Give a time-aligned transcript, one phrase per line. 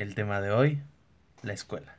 [0.00, 0.80] el tema de hoy,
[1.42, 1.94] la escuela.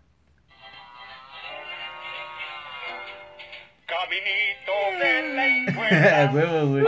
[3.87, 6.31] Caminito de la escuela.
[6.33, 6.83] huevo, güey.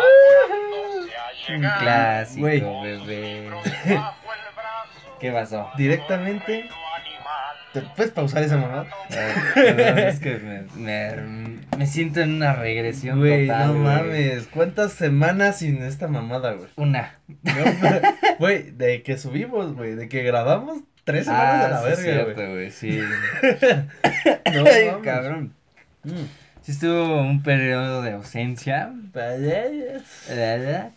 [1.49, 2.61] Un Clásico, Güey.
[2.61, 3.49] bebé.
[5.19, 5.69] ¿Qué pasó?
[5.77, 6.69] Directamente.
[7.73, 8.85] ¿Te puedes pausar esa mamá?
[9.09, 13.67] Eh, es que me, me, me siento en una regresión Güey, total.
[13.67, 14.47] no mames.
[14.47, 16.69] ¿Cuántas semanas sin esta mamada, güey?
[16.75, 17.17] Una.
[17.41, 17.53] No,
[18.39, 19.95] Güey, de que subimos, güey.
[19.95, 22.71] De que grabamos tres semanas a la Ah, sí, verga, cierto, güey.
[22.71, 22.99] sí.
[24.53, 25.53] No Ay, cabrón.
[26.03, 26.11] Mm.
[26.61, 28.93] Sí estuvo un periodo de ausencia.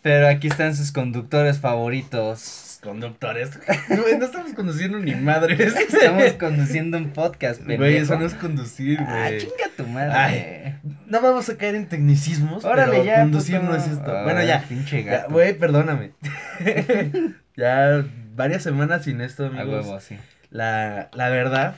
[0.02, 2.78] Pero aquí están sus conductores favoritos.
[2.82, 3.58] Conductores.
[3.88, 5.74] Güey, no estamos conduciendo ni madres.
[5.74, 7.80] Estamos conduciendo un podcast, pendejo.
[7.82, 9.38] Güey, eso no es conducir, Ah, güey.
[9.40, 10.12] chinga tu madre.
[10.14, 13.20] Ay, No vamos a caer en tecnicismos, Órale, pero ya.
[13.22, 13.72] conducir puto.
[13.72, 14.22] no es esto.
[14.22, 14.62] Bueno, ya.
[14.68, 15.32] Pinche gato.
[15.32, 16.12] Güey, perdóname.
[17.56, 19.86] ya varias semanas sin esto, A amigos.
[19.86, 20.16] huevo, sí.
[20.50, 21.76] La, la verdad,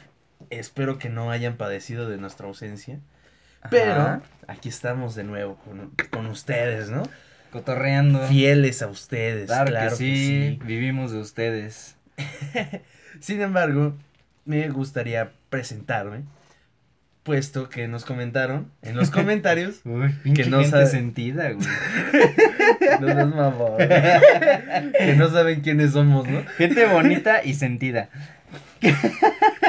[0.50, 3.00] espero que no hayan padecido de nuestra ausencia.
[3.70, 7.02] Pero aquí estamos de nuevo con, con ustedes, ¿no?
[7.50, 8.26] Cotorreando.
[8.28, 9.46] Fieles a ustedes.
[9.46, 11.96] Claro, Claro, que, sí, vivimos de ustedes.
[13.20, 13.94] Sin embargo,
[14.44, 16.22] me gustaría presentarme,
[17.28, 19.82] puesto que nos comentaron en los comentarios.
[19.84, 21.66] Uy, pinche no gente sabe- sentida, güey.
[23.00, 23.76] no seas mamón.
[24.98, 26.42] que no saben quiénes somos, ¿no?
[26.56, 28.08] gente bonita y sentida.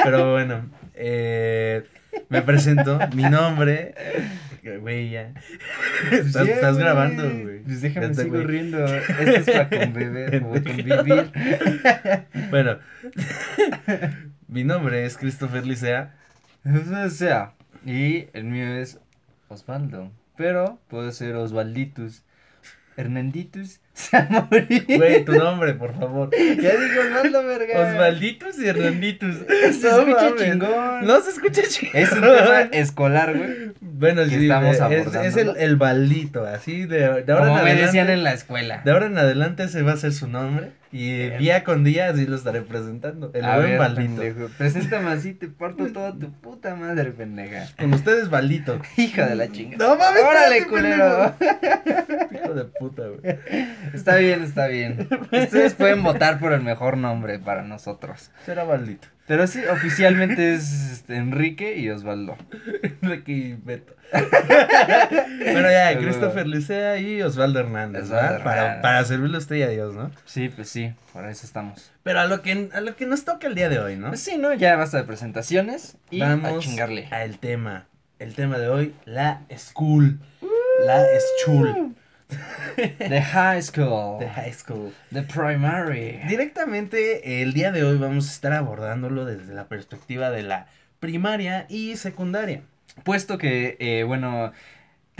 [0.04, 1.84] Pero bueno, eh,
[2.30, 3.94] me presento, mi nombre,
[4.80, 5.32] güey, ya.
[6.10, 7.58] Estás, Sí, estás grabando, güey.
[7.58, 8.46] Pues déjame sigo güey.
[8.46, 8.86] riendo.
[8.86, 11.30] Esto es para convivir, convivir.
[12.48, 12.78] Bueno,
[14.48, 16.14] mi nombre es Christopher Licea.
[16.64, 17.52] O sea,
[17.86, 18.98] y el mío es
[19.48, 20.10] Osvaldo.
[20.36, 22.22] Pero puede ser Osvalditus.
[22.96, 24.84] Hernanditus Samorí.
[24.86, 26.28] Güey, tu nombre, por favor.
[26.32, 27.80] Ya digo Osvaldo, verga.
[27.92, 29.36] Osvalditus y Hernanditus.
[29.80, 30.42] Se No escucha mames.
[30.42, 31.06] chingón.
[31.06, 31.96] No se escucha chingón.
[32.02, 33.72] Es un tema escolar, güey.
[33.80, 35.56] Bueno, que sí, estamos es, abordando, es el, ¿no?
[35.56, 37.82] el baldito, así de, de ahora Como en me adelante.
[37.86, 38.82] decían en la escuela.
[38.84, 40.72] De ahora en adelante ese va a ser su nombre.
[40.92, 41.38] Y Bien.
[41.38, 43.30] día con día así lo estaré presentando.
[43.32, 44.20] El A buen ver, baldito.
[44.22, 47.66] pendejo, Preséntame así, te parto toda tu puta madre, pendeja.
[47.78, 48.80] Con ustedes, baldito.
[48.96, 49.86] Hija de la chingada.
[49.88, 51.34] No mames, Órale, culero.
[52.32, 53.38] Hijo de puta, güey.
[53.94, 55.08] Está bien, está bien.
[55.32, 58.30] Ustedes pueden votar por el mejor nombre para nosotros.
[58.44, 59.06] Será baldito.
[59.30, 62.36] Pero sí, oficialmente es este, Enrique y Osvaldo.
[63.12, 63.94] Aquí Beto.
[64.12, 65.96] bueno, ya.
[65.96, 68.42] Christopher Licea y Osvaldo Hernández, Osvaldo ¿verdad?
[68.44, 68.82] Para, Hernández.
[68.82, 70.10] para servirle a usted y a Dios, ¿no?
[70.24, 71.92] Sí, pues sí, por eso estamos.
[72.02, 74.08] Pero a lo que, a lo que nos toca el día de hoy, ¿no?
[74.08, 74.52] Pues sí, ¿no?
[74.52, 77.06] Ya basta de presentaciones y Vamos a chingarle.
[77.12, 77.86] al tema.
[78.18, 80.18] El tema de hoy, la school.
[80.84, 81.04] La
[81.44, 81.94] school.
[82.76, 84.18] The high school.
[84.18, 84.92] De high school.
[85.12, 86.20] The primary.
[86.28, 90.66] Directamente, el día de hoy vamos a estar abordándolo desde la perspectiva de la
[91.00, 92.62] primaria y secundaria.
[93.04, 94.52] Puesto que, eh, bueno,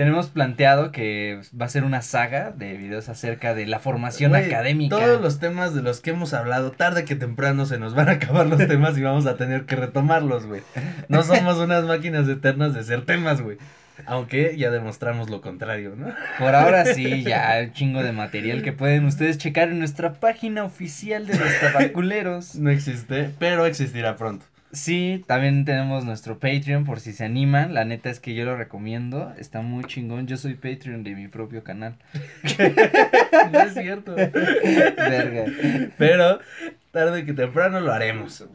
[0.00, 4.96] tenemos planteado que va a ser una saga de videos acerca de la formación académica.
[4.96, 8.12] Todos los temas de los que hemos hablado, tarde que temprano se nos van a
[8.12, 10.62] acabar los temas y vamos a tener que retomarlos, güey.
[11.08, 13.58] No somos unas máquinas eternas de ser temas, güey.
[14.06, 16.06] Aunque ya demostramos lo contrario, ¿no?
[16.38, 20.64] Por ahora sí, ya un chingo de material que pueden ustedes checar en nuestra página
[20.64, 22.54] oficial de los tabaculeros.
[22.60, 24.44] No existe, pero existirá pronto.
[24.72, 27.74] Sí, también tenemos nuestro Patreon por si se animan.
[27.74, 29.34] La neta es que yo lo recomiendo.
[29.36, 30.28] Está muy chingón.
[30.28, 31.96] Yo soy Patreon de mi propio canal.
[33.52, 34.14] No es cierto.
[34.14, 35.44] Verga.
[35.98, 36.38] Pero
[36.92, 38.46] tarde que temprano lo haremos.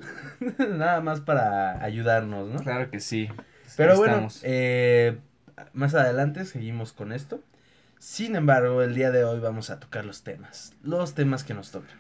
[0.58, 2.60] Nada más para ayudarnos, ¿no?
[2.60, 3.30] Claro que sí.
[3.76, 4.42] Pero Ahí bueno, estamos.
[4.44, 5.18] eh,
[5.74, 7.42] más adelante seguimos con esto.
[8.00, 10.74] Sin embargo, el día de hoy vamos a tocar los temas.
[10.84, 11.98] Los temas que nos tocan.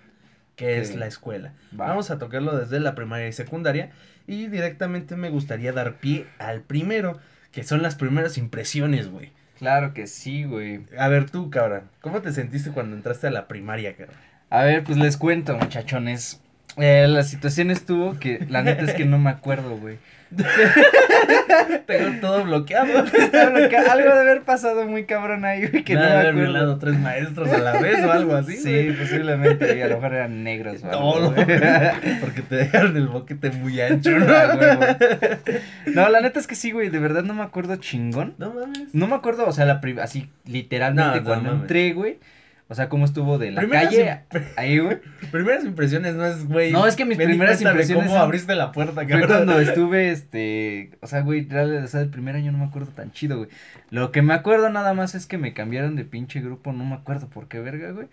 [0.56, 1.54] Que es la escuela.
[1.78, 1.88] Va.
[1.88, 3.92] Vamos a tocarlo desde la primaria y secundaria.
[4.28, 7.20] Y directamente me gustaría dar pie al primero.
[7.52, 9.32] Que son las primeras impresiones, güey.
[9.58, 10.86] Claro que sí, güey.
[10.98, 11.90] A ver tú, cabrón.
[12.02, 14.16] ¿Cómo te sentiste cuando entraste a la primaria, cabrón?
[14.50, 16.42] A ver, pues les cuento, muchachones.
[16.78, 19.98] Eh, la situación estuvo que la neta es que no me acuerdo, güey.
[21.86, 23.00] Tengo todo bloqueado.
[23.00, 26.40] Algo de haber pasado muy cabrón ahí, güey, que Me no de haber acuerdo.
[26.42, 28.58] violado tres maestros a la vez o algo así.
[28.58, 31.46] Sí, posiblemente, y a lo mejor eran negros o algo, No, no, güey.
[32.22, 34.26] porque te dejaron el boquete muy ancho, ¿no?
[34.30, 34.98] Ah.
[35.88, 38.34] No, la neta es que sí, güey, de verdad no me acuerdo chingón.
[38.38, 38.94] No mames.
[38.94, 41.62] No me acuerdo, o sea, la así literalmente No, no cuando mames.
[41.64, 42.18] entré, güey.
[42.68, 44.22] O sea, cómo estuvo de la Primeras calle
[44.58, 44.98] ahí, güey.
[45.32, 46.72] Primeras impresiones no es, güey.
[46.72, 51.08] No, es que mis primeras impresiones ¿Cómo abriste la puerta, Fue cuando estuve, este, o
[51.08, 53.50] sea, güey, o sea, el primer año no me acuerdo tan chido, güey.
[53.92, 56.96] Lo que me acuerdo nada más es que me cambiaron de pinche grupo, no me
[56.96, 58.08] acuerdo por qué verga, güey.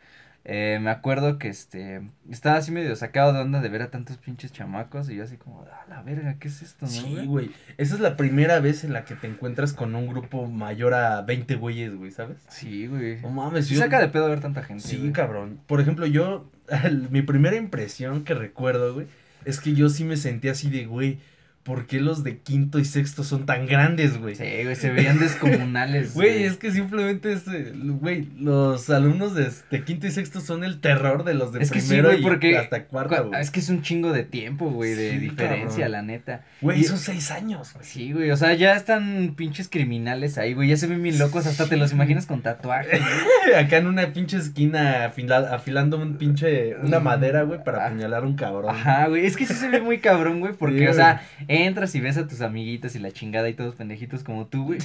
[0.45, 4.17] Eh, me acuerdo que este estaba así medio sacado de onda de ver a tantos
[4.19, 7.51] pinches chamacos y yo así como, ah, la verga, ¿qué es esto, no, Sí, güey.
[7.79, 11.23] Esa es la primera vez en la que te encuentras con un grupo mayor a
[11.23, 12.39] 20 güeyes, güey, ¿sabes?
[12.49, 13.21] Sí, güey.
[13.21, 14.83] No mames, Sí yo- saca de pedo ver tanta gente.
[14.83, 15.13] Sí, güey.
[15.13, 15.61] cabrón.
[15.67, 16.51] Por ejemplo, yo,
[17.11, 19.07] mi primera impresión que recuerdo, güey,
[19.45, 21.19] es que yo sí me sentí así de, güey,
[21.63, 24.35] ¿por qué los de quinto y sexto son tan grandes, güey?
[24.35, 26.13] Sí, güey, se veían descomunales.
[26.15, 30.65] Güey, es que simplemente es, eh, güey, los alumnos de, de quinto y sexto son
[30.65, 33.29] el terror de los de Es que sí, primero güey, y porque hasta cuarta, Cua-
[33.29, 33.41] güey.
[33.41, 35.93] Es que es un chingo de tiempo, güey, de Sí, diferencia, cabrón.
[35.93, 36.45] la neta.
[36.61, 37.85] Güey, y- son seis años, güey.
[37.87, 41.47] Sí, güey, o sea, ya están pinches criminales ahí, güey, ya se ven bien locos,
[41.47, 43.01] hasta te los imaginas con tatuajes.
[43.57, 47.87] Acá en una pinche esquina afila- afilando un pinche, una madera, güey, para Ah.
[47.87, 48.75] apuñalar a un cabrón.
[48.75, 51.95] Ajá, güey, es que sí se ve muy cabrón, güey, porque, Sí, o sea, entras
[51.95, 54.79] y ves a tus amiguitos y la chingada y todos pendejitos como tú, güey,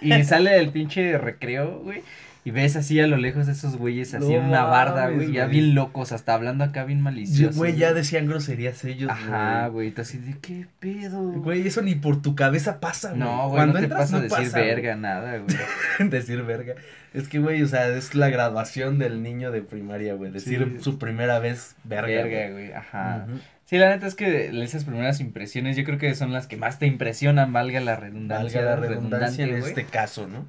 [0.00, 2.02] y sale el pinche recreo, güey,
[2.44, 5.46] y ves así a lo lejos esos güeyes así No en una barda, güey, ya
[5.46, 7.56] bien locos, hasta hablando acá bien maliciosos.
[7.56, 11.20] Güey, ya decían groserías ellos, Ajá, güey, tú así de, ¿qué pedo?
[11.32, 13.20] Güey, eso ni por tu cabeza pasa, güey.
[13.20, 15.38] No, güey, Cuando no te entras, pasa no decir pasa, verga, nada,
[15.98, 16.08] güey.
[16.10, 16.74] decir verga.
[17.14, 20.30] Es que, güey, o sea, es la graduación del niño de primaria, güey.
[20.30, 20.82] Decir Sí.
[20.84, 22.24] su primera vez verga.
[22.24, 22.72] Verga, güey.
[22.72, 23.26] ajá.
[23.66, 26.78] Sí, la neta es que esas primeras impresiones yo creo que son las que más
[26.78, 28.60] te impresionan, valga la redundancia.
[28.62, 30.46] Valga la redundancia en este caso, ¿no?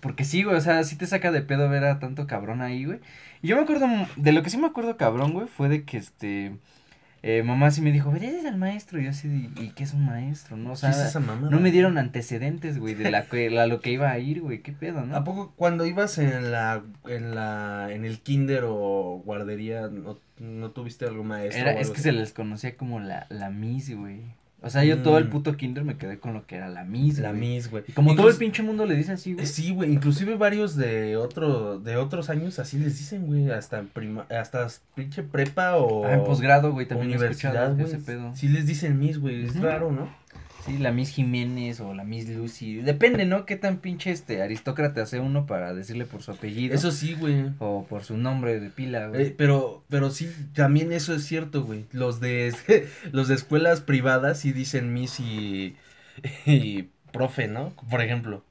[0.00, 2.84] Porque sí, güey, o sea, sí te saca de pedo ver a tanto cabrón ahí,
[2.84, 3.00] güey.
[3.42, 5.98] Y yo me acuerdo, de lo que sí me acuerdo cabrón, güey, fue de que
[5.98, 6.56] este,
[7.22, 9.94] eh, mamá sí me dijo, eres el maestro, y yo así, de, ¿y qué es
[9.94, 10.72] un maestro, no?
[10.72, 11.50] O sea, ¿Qué es esa mamada?
[11.50, 14.62] no me dieron antecedentes, güey, de la que, la, lo que iba a ir, güey,
[14.62, 15.16] qué pedo, ¿no?
[15.16, 20.70] ¿A poco cuando ibas en la, en la, en el kinder o guardería, no, no
[20.70, 21.62] tuviste algún maestro?
[21.62, 22.02] Era, o es que así?
[22.02, 24.20] se les conocía como la, la Miss, güey.
[24.66, 25.30] O sea, yo todo el Mm.
[25.30, 27.40] puto kinder me quedé con lo que era la Miss, La güey.
[27.40, 27.84] Miss, güey.
[27.88, 29.44] Y como todo el pinche mundo le dice así, güey.
[29.44, 33.82] Eh, Sí, güey, inclusive varios de otro, de otros años así les dicen, güey, hasta
[33.82, 37.84] prima, hasta pinche prepa o Ah, en posgrado, güey, también universidad, güey.
[37.86, 38.34] ese pedo.
[38.34, 40.08] Sí les dicen Miss, güey, es raro, ¿no?
[40.66, 42.76] Sí, la Miss Jiménez o la Miss Lucy.
[42.76, 43.46] Depende, ¿no?
[43.46, 46.74] Qué tan pinche este aristócrata hace uno para decirle por su apellido.
[46.74, 47.52] Eso sí, güey.
[47.60, 49.26] O por su nombre de pila, güey.
[49.26, 51.84] Eh, pero, pero sí, también eso es cierto, güey.
[51.92, 52.52] Los de,
[53.12, 55.76] los de escuelas privadas sí dicen Miss y,
[56.46, 57.72] y profe, ¿no?
[57.88, 58.42] Por ejemplo.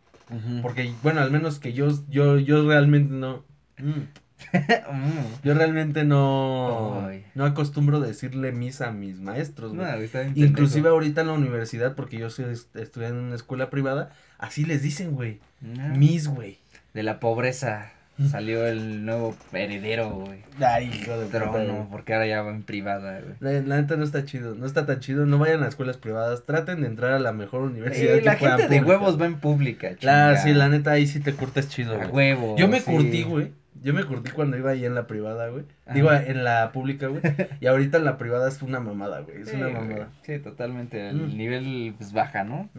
[0.61, 3.43] Porque, bueno, al menos que yo, yo, yo realmente no.
[3.77, 4.07] Mm.
[5.43, 7.05] yo realmente no.
[7.07, 7.25] Ay.
[7.35, 10.03] No acostumbro decirle Miss a mis maestros, No, güey.
[10.05, 14.11] está Inclusive ahorita en la universidad, porque yo soy, est- estudié en una escuela privada,
[14.37, 15.39] así les dicen, güey.
[15.79, 16.57] Ah, Miss, güey.
[16.93, 17.91] De la pobreza
[18.31, 20.39] salió el nuevo heredero, güey.
[20.65, 23.33] Ay, hijo de Trono, porque ahora ya va en privada, güey.
[23.41, 26.43] La, la neta no está chido, no está tan chido, no vayan a escuelas privadas,
[26.45, 28.85] traten de entrar a la mejor universidad Sí, que la gente de pública.
[28.87, 30.37] huevos va en pública, chinga.
[30.37, 32.33] sí, la neta ahí sí te curtes chido, A güey.
[32.33, 32.55] huevo.
[32.57, 32.89] Yo me sí.
[32.89, 33.51] curtí, güey.
[33.81, 35.65] Yo me curtí cuando iba ahí en la privada, güey.
[35.85, 35.93] Ajá.
[35.95, 37.21] Digo, en la pública, güey.
[37.61, 39.41] Y ahorita en la privada es una mamada, güey.
[39.41, 39.81] Es Sí, una güey.
[39.81, 40.09] mamada.
[40.23, 41.09] Sí, totalmente.
[41.09, 41.37] El Mm.
[41.37, 42.69] nivel, pues, baja, ¿no?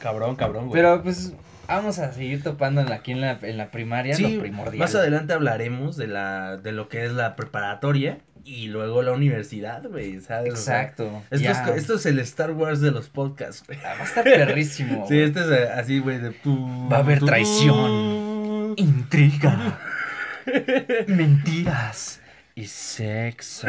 [0.00, 0.80] Cabrón, cabrón, güey.
[0.82, 1.34] Pero, pues,
[1.68, 4.78] vamos a seguir topando aquí en la, en la primaria, sí, lo primordial.
[4.78, 9.82] más adelante hablaremos de la de lo que es la preparatoria y luego la universidad,
[9.88, 10.52] güey, ¿sabes?
[10.52, 11.22] O sea, Exacto.
[11.30, 13.78] esto, es, esto es el Star Wars de los podcasts, güey.
[13.84, 15.06] Ah, Va a estar perrísimo.
[15.08, 16.34] Sí, este es eh, así, güey, de.
[16.44, 18.74] Va a haber traición.
[18.76, 19.78] Intriga.
[21.06, 22.20] mentiras.
[22.56, 23.66] Y sexo.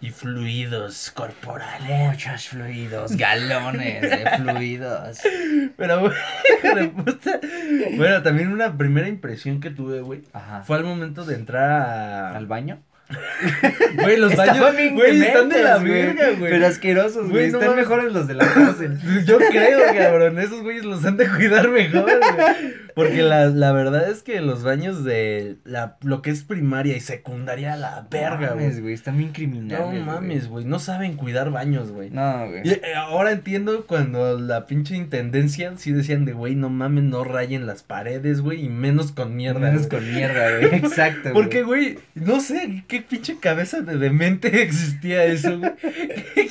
[0.00, 1.88] Y fluidos corporales.
[1.88, 5.18] Muchos fluidos, galones de fluidos.
[5.76, 6.12] Pero,
[6.94, 7.40] puta.
[7.96, 10.22] Bueno, también una primera impresión que tuve, güey,
[10.64, 12.36] fue al momento de entrar a...
[12.36, 12.80] ¿Al baño?
[14.02, 16.50] Güey, los baños, güey, están de la verga, güey.
[16.52, 17.50] Pero asquerosos, Güey, güey.
[17.50, 17.84] no Están mames.
[17.88, 18.98] mejores los de la cárcel.
[19.26, 22.82] Yo creo, cabrón, esos güeyes los han de cuidar mejor, güey.
[22.94, 27.00] Porque la, la verdad es que los baños de la, lo que es primaria y
[27.00, 28.82] secundaria, la verga, No mames, güey.
[28.82, 28.94] güey.
[28.94, 30.00] Están bien criminales.
[30.00, 32.10] No mames, güey, no saben cuidar baños, güey.
[32.10, 32.60] No, güey.
[32.64, 37.24] Y eh, ahora entiendo cuando la pinche intendencia sí decían de, güey, no mames, no
[37.24, 39.60] rayen las paredes, güey, y menos con mierda.
[39.60, 40.00] Menos güey.
[40.02, 40.74] con mierda, güey.
[40.76, 41.34] Exacto, güey.
[41.34, 45.72] Porque, güey, no sé qué pinche cabeza de demente existía eso, güey.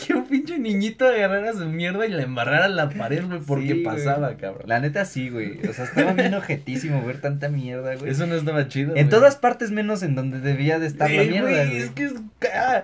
[0.05, 3.67] que un pinche niñito agarrara su mierda y la embarrara en la pared, güey, porque
[3.67, 3.83] Sí, güey.
[3.83, 4.63] pasaba, cabrón.
[4.67, 5.59] La neta sí, güey.
[5.67, 8.11] O sea, estaba bien ojetísimo ver tanta mierda, güey.
[8.11, 8.89] Eso no estaba chido.
[8.95, 9.09] En güey.
[9.09, 11.77] todas partes menos en donde debía de estar la mierda, güey, güey.
[11.81, 12.13] Es que es.
[12.55, 12.83] ah,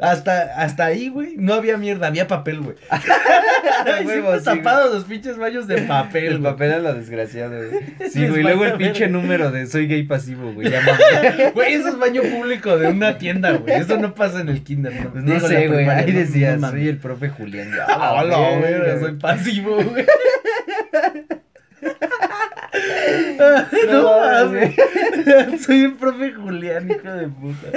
[0.00, 2.76] hasta, hasta ahí, güey, no había mierda, había papel, güey.
[3.84, 7.84] Siempre huevo, sí, tapados los pinches baños de papel, El papel a lo desgraciado, güey.
[8.10, 8.42] Sí, güey.
[8.42, 10.70] Luego el pinche número de soy gay pasivo, güey.
[10.70, 10.80] Ya.
[11.54, 13.74] Güey, eso es baño público de una tienda, güey.
[13.74, 15.10] Eso no pasa en el kinder, ¿no?
[15.12, 15.88] Pues no Digo, sé, güey.
[15.88, 17.70] Ahí decía, no soy el profe Julián.
[17.70, 20.06] Ya, Ah, verga, soy pasivo, güey.
[23.90, 24.74] No mames.
[25.64, 27.68] Soy el profe Julián, hijo de puta.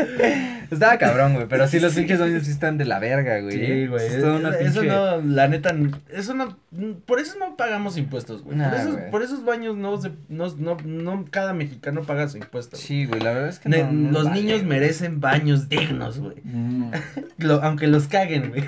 [0.71, 3.53] Estaba cabrón, güey, pero sí los pinches baños sí están de la verga, güey.
[3.65, 4.05] Sí, güey.
[4.07, 5.75] Es toda una Eso pinche- no, la neta,
[6.13, 6.57] eso no,
[7.05, 8.57] por eso no pagamos impuestos, güey.
[8.57, 9.11] Nah, por, esos, güey.
[9.11, 12.75] por esos baños no, se, no, no, no, cada mexicano paga su impuesto.
[12.77, 14.69] Sí, güey, la verdad es que Ne- no, no los niños güey.
[14.79, 16.37] merecen baños dignos, güey.
[16.43, 16.91] Mm.
[17.39, 18.63] Lo- aunque los caguen, güey.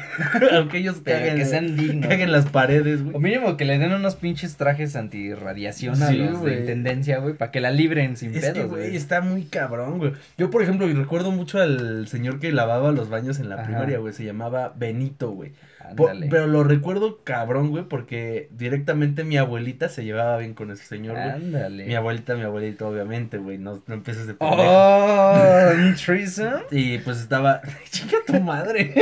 [0.53, 1.35] aunque ellos Pero caguen.
[1.37, 2.07] que sean dignos.
[2.07, 3.19] Caguen las paredes, O güey.
[3.19, 7.59] mínimo que le den unos pinches trajes antirradiación Sí, los de intendencia, güey, para que
[7.61, 8.95] la libren sin Es pedos, güey, güey.
[8.95, 10.13] está muy cabrón, güey.
[10.37, 13.63] Yo, por ejemplo, recuerdo mucho al señor que lavaba los baños en la Ajá.
[13.65, 14.13] primaria, güey.
[14.13, 15.51] Se llamaba Benito, güey.
[15.95, 16.27] Po- Ándale.
[16.29, 21.15] pero lo recuerdo cabrón, güey, porque directamente mi abuelita se llevaba bien con ese señor,
[21.15, 21.29] güey.
[21.29, 21.85] Ándale.
[21.85, 23.57] Mi abuelita, mi abuelito, obviamente, güey.
[23.57, 24.61] No, no empieces de pendejo.
[24.63, 25.73] Oh,
[26.05, 26.61] threesome.
[26.71, 27.61] Y pues estaba.
[27.91, 28.93] Chica tu madre.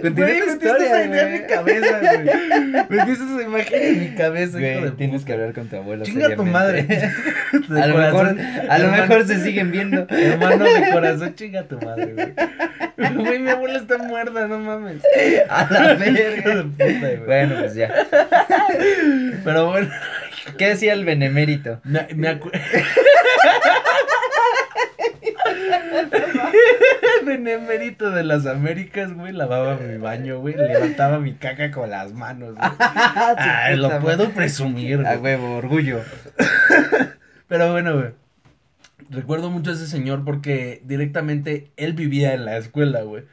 [0.00, 2.84] Güey, metiste esa idea en mi cabeza, güey.
[2.88, 5.26] Metiste esa imagen en mi cabeza, Güey, tienes puta.
[5.26, 6.04] que hablar con tu abuelo.
[6.04, 6.86] Chinga tu madre.
[7.70, 10.06] a lo corazón, mejor, a lo hermano- mejor se siguen viendo.
[10.08, 12.34] Hermano de corazón, chinga tu madre, güey.
[13.14, 15.02] Güey, mi abuela está muerta, no mames.
[15.48, 16.33] A la verga.
[17.26, 17.92] Bueno, pues ya.
[19.44, 19.88] Pero bueno,
[20.58, 21.80] ¿Qué decía el benemérito?
[21.84, 22.58] me, me acuerdo.
[27.20, 32.12] El benemérito de las Américas, güey, lavaba mi baño, güey, levantaba mi caca con las
[32.12, 32.70] manos, güey.
[33.36, 36.00] Ay, lo puedo presumir, A huevo, orgullo.
[37.48, 38.23] Pero bueno, güey.
[39.10, 43.24] Recuerdo mucho a ese señor porque directamente él vivía en la escuela, güey.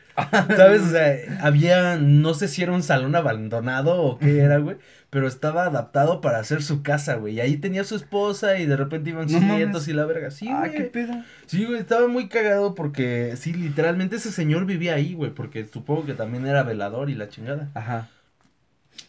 [0.56, 0.82] ¿Sabes?
[0.84, 4.78] O sea, había, no sé si era un salón abandonado o qué era, güey.
[5.10, 7.36] Pero estaba adaptado para hacer su casa, güey.
[7.36, 9.58] Y ahí tenía su esposa y de repente iban sus No mames.
[9.66, 10.32] nietos y la verga.
[10.32, 10.74] Sí, Ah, güey.
[10.74, 11.14] qué pedo.
[11.48, 15.32] Sí, güey, estaba muy cagado porque, sí, literalmente ese señor vivía ahí, güey.
[15.32, 17.70] Porque supongo que también era velador y la chingada.
[17.74, 18.08] Ajá.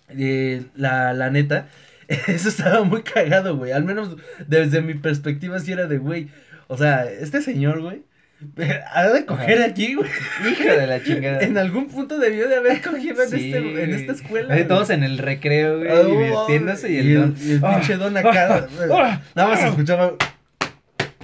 [0.09, 1.69] Eh, la, la neta,
[2.09, 3.73] eso estaba muy cagado, güey.
[3.73, 4.17] Al menos
[4.47, 6.29] desde mi perspectiva sí era de, güey.
[6.69, 8.03] O sea, este señor, güey,
[8.93, 9.67] ha de coger Ajá.
[9.71, 10.09] aquí, güey.
[10.51, 11.41] Hijo de la chingada.
[11.43, 14.55] En algún punto debió de haber cogido en, Sí, este, en esta escuela.
[14.55, 17.37] Ahí todos en el recreo, güey, Ah, divirtiéndose y el y don.
[17.41, 18.67] y el Ah, pinche don acá.
[18.91, 19.69] ah, nada más ah.
[19.69, 20.13] escuchaba.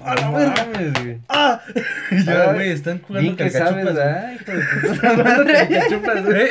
[0.04, 0.54] ¡A la no verga!
[0.72, 1.18] mames, güey.
[1.28, 1.60] ¡Ah!
[2.12, 3.84] Y yo, güey, están jugando sabes,
[4.44, 5.00] carcachupas.
[5.00, 6.48] carcachupas, güey.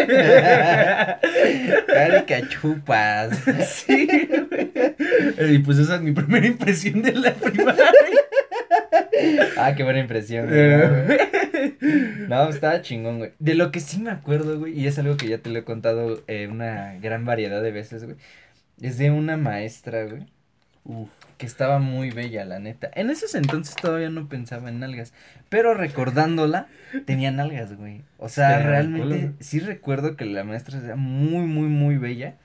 [1.87, 3.29] Caricachupas.
[3.67, 4.07] Sí,
[4.49, 5.55] güey.
[5.55, 7.85] Y pues esa es mi primera impresión de la primaria.
[9.57, 11.17] Ah, qué buena impresión, güey.
[12.27, 13.31] No, pues, estaba chingón, güey.
[13.39, 15.63] De lo que sí me acuerdo, güey, y es algo que ya te lo he
[15.63, 18.17] contado eh, una gran variedad de veces, güey.
[18.81, 20.27] Es de una maestra, güey.
[20.83, 21.09] Uf.
[21.37, 22.89] Que estaba muy bella, la neta.
[22.95, 25.13] En esos entonces todavía no pensaba en nalgas.
[25.49, 26.67] Pero recordándola,
[27.05, 28.01] tenía nalgas, güey.
[28.17, 29.33] O sea, realmente culo.
[29.39, 32.35] sí recuerdo que la maestra era muy, muy, muy bella.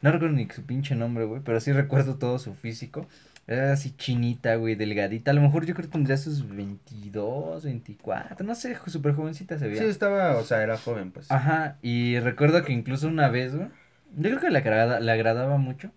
[0.00, 1.42] No recuerdo ni su pinche nombre, güey.
[1.44, 3.06] Pero sí recuerdo todo su físico.
[3.48, 5.30] Era así chinita, güey, delgadita.
[5.30, 8.44] A lo mejor yo creo que tendría sus 22, 24.
[8.44, 9.80] No sé, súper jovencita se veía.
[9.80, 11.30] Sí, estaba, o sea, era joven, pues.
[11.30, 13.68] Ajá, y recuerdo que incluso una vez, güey,
[14.16, 15.92] yo creo que le, agrada, le agradaba mucho,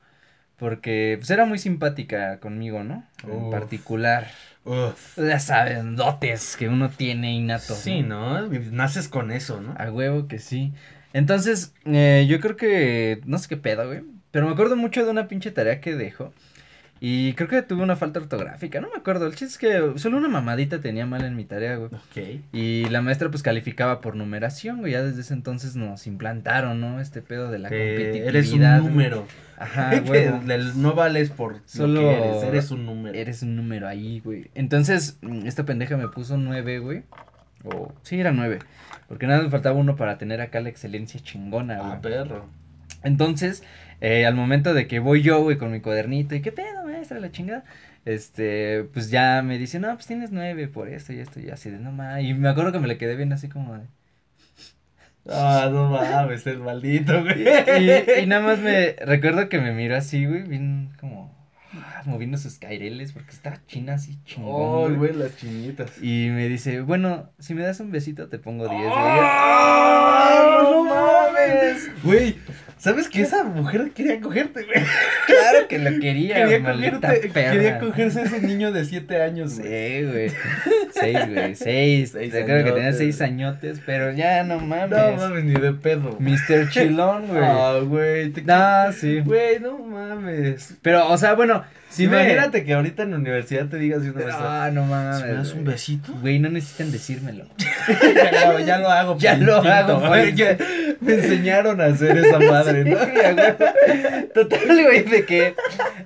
[0.56, 3.06] porque pues era muy simpática conmigo, ¿no?
[3.26, 3.52] En Uf.
[3.52, 4.28] particular,
[4.64, 5.18] Uf.
[5.18, 7.80] ya saben, dotes que uno tiene innatos.
[7.80, 8.48] Sí, ¿no?
[8.48, 9.76] Naces con eso, ¿no?
[9.78, 10.72] A huevo que sí.
[11.12, 15.12] Entonces, eh, yo creo que, no sé qué pedo, güey, pero me acuerdo mucho de
[15.12, 16.32] una pinche tarea que dejó.
[17.04, 19.26] Y creo que tuve una falta ortográfica, no me acuerdo.
[19.26, 21.90] El chiste es que solo una mamadita tenía mal en mi tarea, güey.
[21.92, 22.42] Ok.
[22.54, 24.92] Y la maestra pues calificaba por numeración, güey.
[24.92, 27.00] Ya desde ese entonces nos implantaron, ¿no?
[27.02, 28.28] Este pedo de la Eh, competitividad.
[28.30, 28.80] eres un güey.
[28.82, 29.26] número.
[29.58, 30.30] Ajá, güey.
[30.76, 33.18] no vales por Solo lo que eres, eres un número.
[33.18, 34.52] Eres un número ahí, güey.
[34.54, 37.02] Entonces, mm, esta pendeja me puso nueve, güey.
[37.64, 38.60] O, sí, era nueve.
[39.08, 41.92] Porque nada me faltaba uno para tener acá la excelencia chingona, güey.
[41.94, 42.46] Ah, perro.
[43.04, 43.64] Entonces,
[44.02, 46.81] eh, al momento de que voy yo, güey, con mi cuadernito, y qué pedo,
[47.12, 47.64] maestra, la chingada,
[48.06, 51.70] este, pues ya me dice, no, pues tienes nueve por esto y esto, y así
[51.70, 53.86] de, no mames, y me acuerdo que me le quedé bien así como de,
[55.30, 57.44] Ah, no mames, el maldito, güey.
[57.44, 61.32] y, y nada más me, recuerdo que me miró así, güey, bien como,
[61.76, 64.96] ah, moviendo sus caireles, porque estaba china así, chingón, Oh, güey.
[64.96, 65.92] güey, las chinitas.
[66.02, 68.92] Y me dice, bueno, si me das un besito te pongo diez, güey.
[68.96, 71.92] ¡Ah, no mames!
[72.04, 72.36] Güey,
[72.82, 74.84] ¿sabes que esa mujer quería cogerte, güey?
[75.28, 77.52] Claro que lo quería, Quería, cogerte, perra.
[77.52, 79.70] quería cogerse a ese niño de 7 años, güey.
[80.02, 80.32] Sí, güey.
[80.94, 81.56] Seis, güey.
[81.56, 82.12] Seis.
[82.12, 84.90] Seis Recuerdo que tenía seis añotes, pero ya no mames.
[84.90, 86.18] No mames, ni de pedo.
[86.20, 86.70] Mr.
[86.70, 87.42] Chilón, güey.
[87.44, 88.30] Ah, güey.
[88.32, 89.20] te- No, sí.
[89.22, 90.76] Güey, no mames.
[90.82, 94.14] Pero, o sea, bueno, Sí, me- Imagínate que ahorita en la universidad te digas una
[94.14, 94.64] maestra.
[94.66, 95.18] Ah, no mames.
[95.18, 96.14] ¿Si me das un besito?
[96.22, 97.46] Güey, no necesitan decírmelo.
[98.34, 99.18] ya, lo, ya lo hago.
[99.20, 100.34] Ya lo instinto, hago güey,
[101.02, 102.98] Me enseñaron a hacer esa madre, ¿no?
[104.34, 105.54] Total, güey, de que.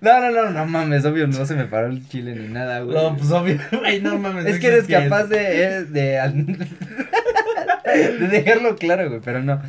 [0.01, 2.95] No, no, no, no mames, obvio, no se me paró el chile ni nada, güey.
[2.97, 4.45] No, pues obvio, güey, no mames.
[4.45, 6.19] es que eres capaz de, eh, de.
[8.19, 9.61] de dejarlo claro, güey, pero no.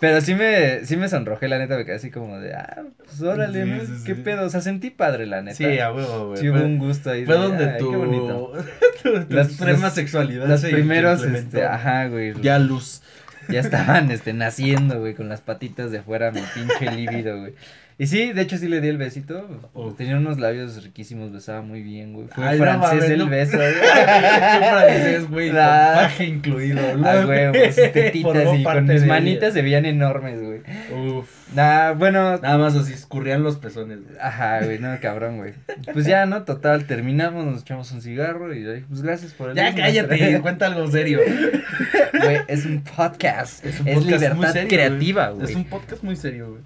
[0.00, 3.20] Pero sí me, sí me sonrojé, la neta, me quedé así como de, ah, pues
[3.22, 3.80] órale, Sí, ¿no?
[3.98, 4.20] sí, ¿Qué sí.
[4.22, 4.46] pedo?
[4.46, 5.56] O sea, sentí padre, la neta.
[5.56, 6.40] Sí, a huevo, güey.
[6.40, 7.24] Sí hubo un gusto ahí.
[7.26, 8.52] Fue de, donde tu, Qué bonito.
[9.02, 12.34] tu, tu Las- extrema los- sexualidad Los primeros, este, ajá, güey.
[12.40, 13.02] Ya luz.
[13.48, 17.54] Ya estaban, este, naciendo, güey, con las patitas de fuera, mi pinche líbido, güey.
[18.02, 19.46] Y sí, de hecho sí le di el besito.
[19.98, 22.28] Tenía unos labios riquísimos, besaba muy bien, güey.
[22.28, 23.26] Fue Ay, no francés el no.
[23.28, 23.74] beso, güey.
[23.74, 25.48] Qué francés, güey.
[25.50, 25.92] Con Ah.
[25.96, 26.96] paje incluido.
[26.96, 27.06] ¿no?
[27.06, 30.60] Ah, güey, pues, tetitas y con mis manitas se veían enormes, güey.
[31.18, 31.28] Uf.
[31.54, 34.16] Nah, bueno, Nada más así escurrían los pezones, güey.
[34.18, 35.52] ajá, güey, no, cabrón, güey.
[35.92, 36.44] Pues ya, ¿no?
[36.44, 40.66] Total, terminamos, nos echamos un cigarro y ay, pues gracias por el Ya cállate, cuenta
[40.66, 41.18] algo serio.
[42.12, 43.64] Güey, es un podcast.
[43.66, 45.40] Es, un podcast muy libertad serio, creativa, güey.
[45.40, 45.50] güey.
[45.50, 46.62] Es un podcast muy serio, güey.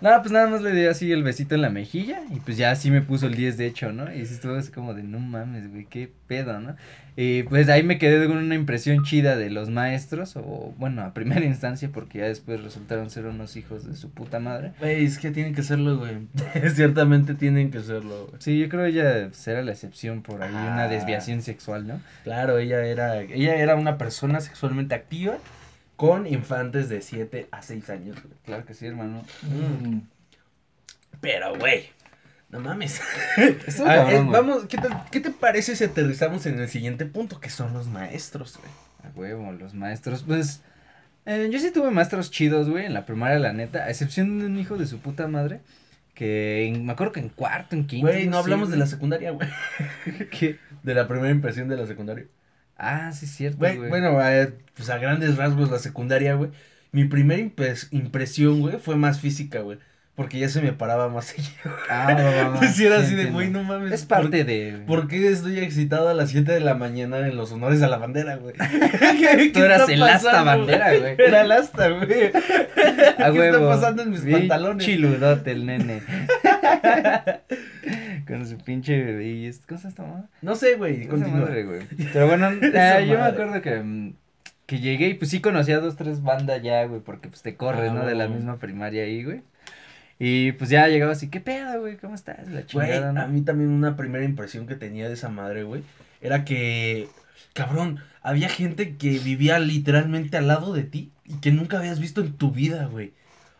[0.00, 2.70] No, pues nada más le di así el besito en la mejilla y pues ya
[2.70, 4.12] así me puso el 10 de hecho, ¿no?
[4.14, 6.76] Y estuvo así como de no mames, güey, qué pedo, ¿no?
[7.16, 11.14] Y pues ahí me quedé con una impresión chida de los maestros, o bueno, a
[11.14, 14.72] primera instancia, porque ya después resultaron ser unos hijos de su puta madre.
[14.80, 16.18] Güey, es que tienen que serlo, güey.
[16.74, 18.36] Ciertamente tienen que serlo, güey.
[18.42, 20.88] Sí, yo creo ella era la excepción por ahí, una Ah.
[20.88, 22.00] desviación sexual, ¿no?
[22.24, 25.38] Claro, ella era, ella era una persona sexualmente activa
[25.96, 28.34] con infantes de 7 a 6 años, güey.
[28.44, 29.24] Claro que sí, hermano.
[29.42, 30.00] Mm.
[31.20, 31.88] Pero, güey,
[32.50, 33.00] no mames.
[33.36, 34.26] A ver, cabrón, eh, güey.
[34.30, 37.86] vamos, ¿qué te, ¿qué te parece si aterrizamos en el siguiente punto, que son los
[37.88, 38.70] maestros, güey?
[39.04, 40.62] A huevo, los maestros, pues.
[41.24, 43.84] eh, yo sí tuve maestros chidos, güey, en la primaria, la neta.
[43.84, 45.60] A excepción de un hijo de su puta madre.
[46.14, 48.06] Que en- me acuerdo que en cuarto, en quinto.
[48.06, 48.80] Güey, no sé, hablamos de güey.
[48.80, 49.48] la secundaria, güey.
[50.30, 50.58] ¿Qué?
[50.82, 52.24] De la primera impresión de la secundaria.
[52.78, 53.88] Ah, sí, es cierto, Güey, güey.
[53.88, 56.50] bueno, eh, pues a grandes rasgos la secundaria, güey.
[56.92, 59.78] Mi primera impres- impresión, güey, fue más física, güey.
[60.14, 61.50] Porque ya se me paraba más seguido.
[61.90, 63.32] Ah, va, va, Sí, era sí así de, entiendo.
[63.34, 63.92] güey, no mames.
[63.92, 64.82] Es ¿por- parte de.
[64.86, 67.98] ¿Por qué estoy excitado a las 7 de la mañana en los honores a la
[67.98, 68.54] bandera, güey?
[69.52, 71.16] Tú eras el asta bandera, güey.
[71.18, 72.28] Era el asta, güey.
[73.18, 73.56] A ¿Qué huevo.
[73.56, 74.86] está pasando en mis Bien pantalones?
[74.86, 76.02] Chiludote el nene.
[78.26, 79.24] Con su pinche.
[79.24, 80.28] ¿Y es cosa esta mamá?
[80.42, 81.40] No sé, güey, continúa.
[81.40, 81.80] madre, güey.
[82.12, 84.14] Pero bueno, eh, yo me acuerdo que, mm,
[84.66, 87.90] que llegué y pues sí conocía dos, tres bandas ya, güey, porque pues te corres,
[87.90, 88.06] Ah, ¿no?
[88.06, 89.42] De la misma primaria ahí, güey.
[90.18, 91.96] Y pues ya llegaba así, ¿qué pedo, güey?
[91.98, 92.46] ¿Cómo estás?
[92.48, 93.20] La Güey, chingada, ¿no?
[93.20, 95.82] a mí también una primera impresión que tenía de esa madre, güey,
[96.22, 97.06] era que,
[97.52, 102.22] cabrón, había gente que vivía literalmente al lado de ti y que nunca habías visto
[102.22, 103.12] en tu vida, güey.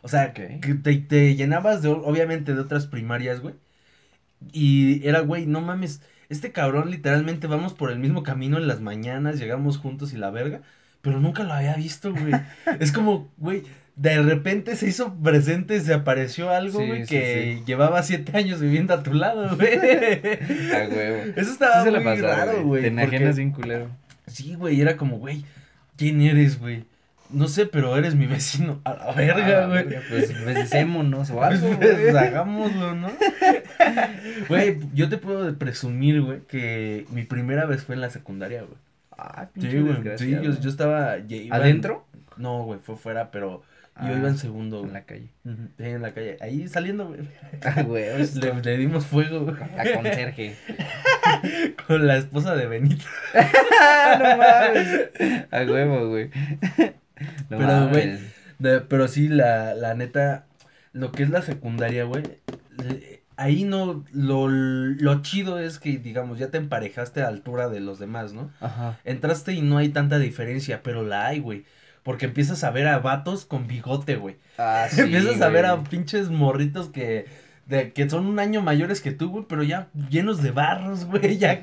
[0.07, 3.55] O sea, que te, te llenabas de, obviamente, de otras primarias, güey.
[4.53, 8.81] Y era, güey, no mames, este cabrón literalmente vamos por el mismo camino en las
[8.81, 10.61] mañanas, llegamos juntos y la verga,
[11.03, 12.33] pero nunca lo había visto, güey.
[12.81, 13.65] es como, güey,
[13.97, 17.65] de repente se hizo presente, se apareció algo, Sí, güey, sí, que sí.
[17.67, 19.75] llevaba siete años viviendo a tu lado, güey.
[19.77, 21.33] A huevo.
[21.35, 22.83] Eso estaba muy raro, güey.
[22.83, 23.91] Te porque- enajenas bien culero.
[24.29, 25.45] Sí, güey, era como, güey,
[25.97, 26.85] ¿quién eres, güey?
[27.31, 28.81] No sé, pero eres mi vecino.
[28.85, 29.85] A la verga, Ah, güey.
[30.09, 33.09] Pues besémonos o Pues, algo, pues, hagámoslo, ¿no?
[34.49, 38.75] Güey, yo te puedo presumir, güey, que mi primera vez fue en la secundaria, güey.
[39.19, 40.19] Ah, Sí, güey.
[40.19, 41.19] Sí, yo, yo estaba.
[41.19, 42.07] ya iba en- ¿Adentro?
[42.37, 43.63] No, güey, fue fuera, pero
[43.99, 45.31] Ah, yo iba en segundo, En la calle.
[45.45, 46.37] Sí, en la calle.
[46.43, 47.21] Ahí saliendo, güey.
[47.65, 48.05] Ah, güey.
[48.35, 49.57] Le, le dimos fuego, güey.
[49.79, 50.55] A conserje.
[51.87, 53.05] Con la esposa de Benito.
[53.35, 55.49] Ah, no mames.
[55.51, 56.31] A huevo, güey.
[57.49, 58.19] No Pero, güey,
[58.89, 60.47] pero sí, la, la neta,
[60.93, 62.23] lo que es la secundaria, güey,
[63.37, 67.99] ahí no, lo, lo chido es que, digamos, ya te emparejaste a altura de los
[67.99, 68.51] demás, ¿no?
[68.61, 68.99] Ajá.
[69.05, 71.65] Entraste y no hay tanta diferencia, pero la hay, güey.
[72.03, 74.37] Porque empiezas a ver a vatos con bigote, güey.
[74.59, 77.27] Ah, sí, empiezas a ver a pinches morritos que,
[77.67, 81.37] de, que son un año mayores que tú, güey, pero ya llenos de barros, güey,
[81.37, 81.59] ya,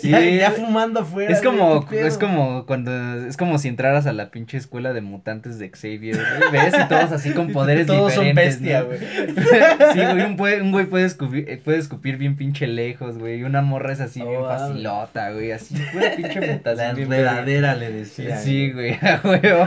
[0.00, 0.10] Sí.
[0.10, 1.32] ya, ya fumando afuera.
[1.32, 5.02] Es como, güey, es como cuando, es como si entraras a la pinche escuela de
[5.02, 8.86] mutantes de Xavier, güey, ves y todos así con poderes Todos son diferentes, bestia, ¿no?
[8.86, 8.98] güey.
[9.94, 13.38] sí, güey, un, pue- un güey puede escupir, eh, puede escupir bien pinche lejos, güey,
[13.38, 17.74] y una morra es así bien Oh, facilota, güey, así, pura pinche mutación La enredadera
[17.76, 18.36] le decía.
[18.38, 19.66] Sí, güey, a huevo.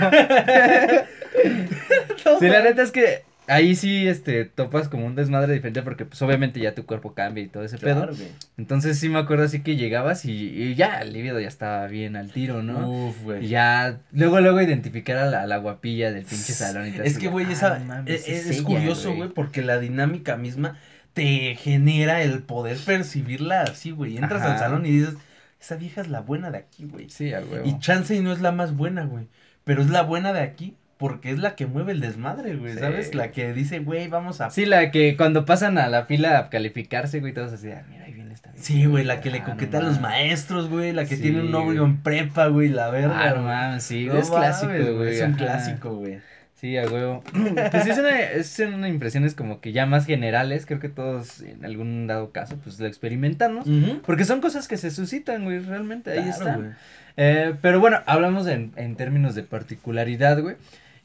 [2.40, 6.22] Sí, la neta es que ahí sí, este, topas como un desmadre diferente porque, pues,
[6.22, 7.96] obviamente ya tu cuerpo cambia y todo ese pedo.
[7.98, 8.30] Claro, güey.
[8.58, 12.16] Entonces sí me acuerdo así que llegabas y, y ya, el líbido ya estaba bien
[12.16, 12.90] al tiro, ¿no?
[12.90, 13.46] Uf, güey.
[13.46, 17.18] Y ya, luego, luego identificar a la, a la guapilla del pinche salón y Es
[17.18, 20.78] que, güey, "Ah, esa, es, es ella, curioso, güey, porque la dinámica misma
[21.14, 24.18] te genera el poder percibirla así, güey.
[24.18, 24.54] Entras Ajá.
[24.54, 25.16] al salón y dices,
[25.60, 27.10] esa vieja es la buena de aquí, güey.
[27.10, 27.68] Sí, a huevo.
[27.68, 29.28] Y chance y no es la más buena, güey.
[29.64, 32.80] Pero es la buena de aquí porque es la que mueve el desmadre, güey, Sí.
[32.80, 33.16] ¿sabes?
[33.16, 34.50] La que dice, güey, vamos a...
[34.52, 38.04] Sí, la que cuando pasan a la fila a calificarse, güey, todos así, ah, mira,
[38.06, 38.52] ahí viene esta.
[38.56, 41.22] Sí, güey, la que le Ah, coquetea no a los maestros, güey, la que Sí,
[41.22, 43.18] tiene un novio en prepa, güey, la verga.
[43.18, 45.16] Ah, no mames, sí, No es clásico, güey.
[45.16, 45.38] Es un ajá.
[45.38, 46.20] clásico, güey.
[46.56, 47.24] Sí, a huevo.
[47.72, 51.40] Pues sí, es una, es una impresiones como que ya más generales, creo que todos
[51.40, 53.66] en algún dado caso, pues lo experimentamos.
[53.66, 54.02] Ujú.
[54.06, 56.58] Porque son cosas que se suscitan, güey, realmente, ahí están.
[56.60, 56.70] güey.
[57.16, 60.58] Eh, pero bueno, hablamos en, en términos de particularidad, güey.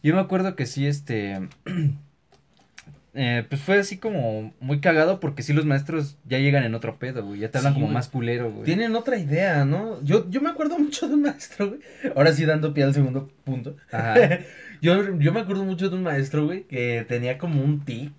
[0.04, 1.48] Yo me acuerdo que sí, este.
[3.14, 6.98] eh, pues fue así como muy cagado porque sí los maestros ya llegan en otro
[6.98, 7.40] pedo, güey.
[7.40, 7.94] Ya te hablan Sí, como güey.
[7.94, 8.64] más culero, güey.
[8.64, 10.02] Tienen otra idea, ¿no?
[10.02, 11.80] Yo, yo me acuerdo mucho de un maestro, güey.
[12.14, 13.76] Ahora sí dando pie al segundo punto.
[13.90, 14.14] Ajá.
[14.82, 18.12] Yo, yo me acuerdo mucho de un maestro, güey, que tenía como un tic.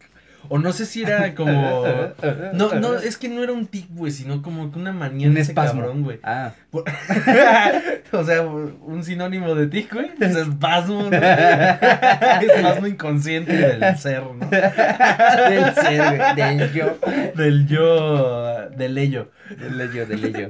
[0.49, 1.85] O no sé si era como.
[2.53, 5.33] No, no, es que no era un tic, güey, sino como que una manía Un
[5.35, 5.81] de ese espasmo.
[5.81, 6.19] cabrón, güey.
[6.23, 6.83] Ah, Por-
[8.11, 10.11] o sea, un sinónimo de tic, güey.
[10.19, 11.17] Es espasmo, ¿no?
[11.17, 14.47] espasmo inconsciente del ser, ¿no?
[14.49, 16.35] del ser, güey.
[16.35, 16.97] Del yo.
[17.35, 18.69] Del yo.
[18.71, 19.31] Del ello.
[19.49, 20.49] Del yo, del yo.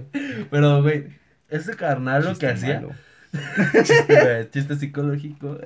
[0.49, 1.05] Pero, güey,
[1.49, 2.81] este carnal lo que hacía.
[3.84, 5.58] Chiste, chiste psicológico.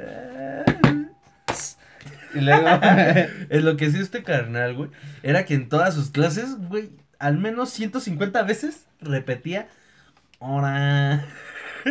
[2.35, 2.67] Y luego.
[3.49, 4.89] Es lo que hacía este carnal, güey.
[5.23, 9.67] Era que en todas sus clases, güey, al menos 150 veces repetía.
[10.39, 11.25] Hora.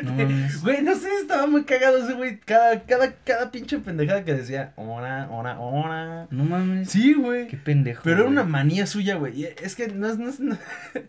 [0.03, 0.13] no.
[0.63, 2.39] Güey, no sé, estaba muy cagado ese güey.
[2.41, 6.27] Cada, cada, cada pinche pendejada que decía, hora, hora, hora.
[6.31, 6.91] No mames.
[6.91, 7.49] Sí, güey.
[7.49, 8.03] Qué pendejo.
[8.05, 9.45] Pero era una manía suya, güey.
[9.63, 10.59] Es que no es, no es- no-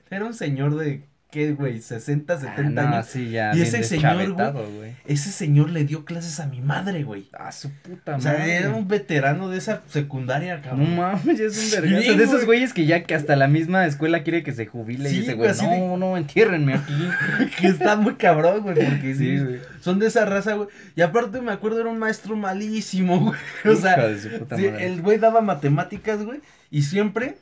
[0.10, 1.80] Era un señor de, ¿qué, güey?
[1.82, 3.06] 60, Ah, 70 no, años.
[3.06, 3.56] sí, ya.
[3.56, 4.94] Y ese señor, güey.
[5.06, 7.30] Ese señor le dio clases a mi madre, güey.
[7.34, 8.56] Ah, su puta O sea, madre.
[8.56, 10.96] era un veterano de esa secundaria, No cabrón.
[10.96, 12.14] mames, ya es un Sí, vergazo.
[12.18, 12.46] De esos güey.
[12.46, 15.34] güeyes que ya que hasta la misma escuela quiere que se jubile Sí, y ese
[15.36, 16.94] güey, no, no, entiérrenme aquí.
[17.60, 19.60] que está muy cabrón, güey, porque sí, Sí, güey.
[19.82, 20.70] son de esa raza, güey.
[20.96, 23.40] Y aparte me acuerdo era un maestro malísimo, güey.
[23.66, 24.86] O sea, Hijo de su puta sí, madre.
[24.88, 26.40] el güey daba matemáticas, güey,
[26.72, 27.38] y siempre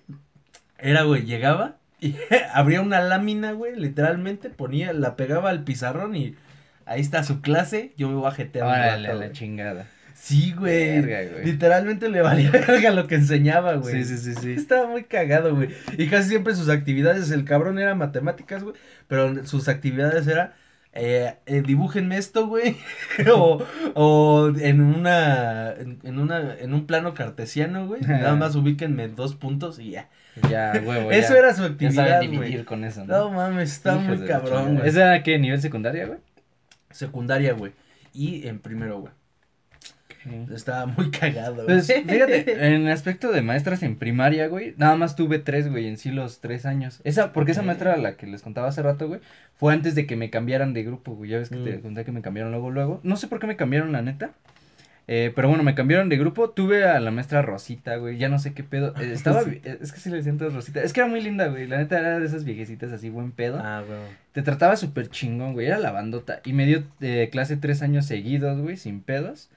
[0.77, 2.15] era, güey, llegaba y
[2.53, 6.35] abría una lámina, güey, literalmente ponía, la pegaba al pizarrón y
[6.85, 9.87] ahí está su clase, yo me voy a jetear Órale, la chingada.
[10.13, 10.99] Sí, güey.
[11.01, 11.45] Verga, güey.
[11.45, 14.03] Literalmente le valía verga lo que enseñaba, güey.
[14.03, 14.51] Sí, sí, sí, sí.
[14.53, 15.69] Estaba muy cagado, güey.
[15.97, 18.75] Y casi siempre sus actividades, el cabrón era matemáticas, güey.
[19.07, 20.55] Pero sus actividades era,
[20.93, 22.77] eh, eh, dibújenme esto, güey.
[23.31, 28.01] o, o en una, en, en una, en un plano cartesiano, güey.
[28.01, 30.09] Nada más ubíquenme dos puntos y ya.
[30.49, 31.39] Ya, huevo, Eso ya.
[31.39, 32.65] era su Ya actividad, saben dividir güey.
[32.65, 33.31] con eso, No ¿no?
[33.31, 34.87] mames, está Hijos muy cabrón, güey.
[34.89, 35.37] ¿Esa era qué?
[35.39, 36.19] ¿Nivel secundaria, güey?
[36.91, 37.71] Secundaria, güey.
[38.13, 39.13] Y en primero, güey.
[40.53, 41.67] Estaba muy cagado, güey.
[41.67, 45.97] Pues, fíjate, en aspecto de maestras en primaria, güey, nada más tuve tres, güey, en
[45.97, 46.99] sí los tres años.
[47.05, 49.21] Esa, porque esa maestra a la que les contaba hace rato, güey,
[49.55, 51.29] fue antes de que me cambiaran de grupo, güey.
[51.29, 51.81] Ya ves que te Mm.
[51.81, 52.99] conté que me cambiaron luego, luego.
[53.03, 54.31] No sé por qué me cambiaron, la neta.
[55.09, 56.49] Eh, pero bueno, me cambiaron de grupo.
[56.49, 58.17] Tuve a la maestra Rosita, güey.
[58.17, 58.93] Ya no sé qué pedo.
[58.99, 59.41] Eh, estaba.
[59.43, 60.81] Eh, Es que sí le siento Rosita.
[60.83, 61.65] Es que era muy linda, güey.
[61.65, 63.57] La neta era de esas viejecitas así, buen pedo.
[63.63, 63.99] Ah, güey.
[64.33, 65.67] Te trataba súper chingón, güey.
[65.67, 66.41] Era la bandota.
[66.43, 69.49] Y me dio eh, clase tres años seguidos, güey, sin pedos.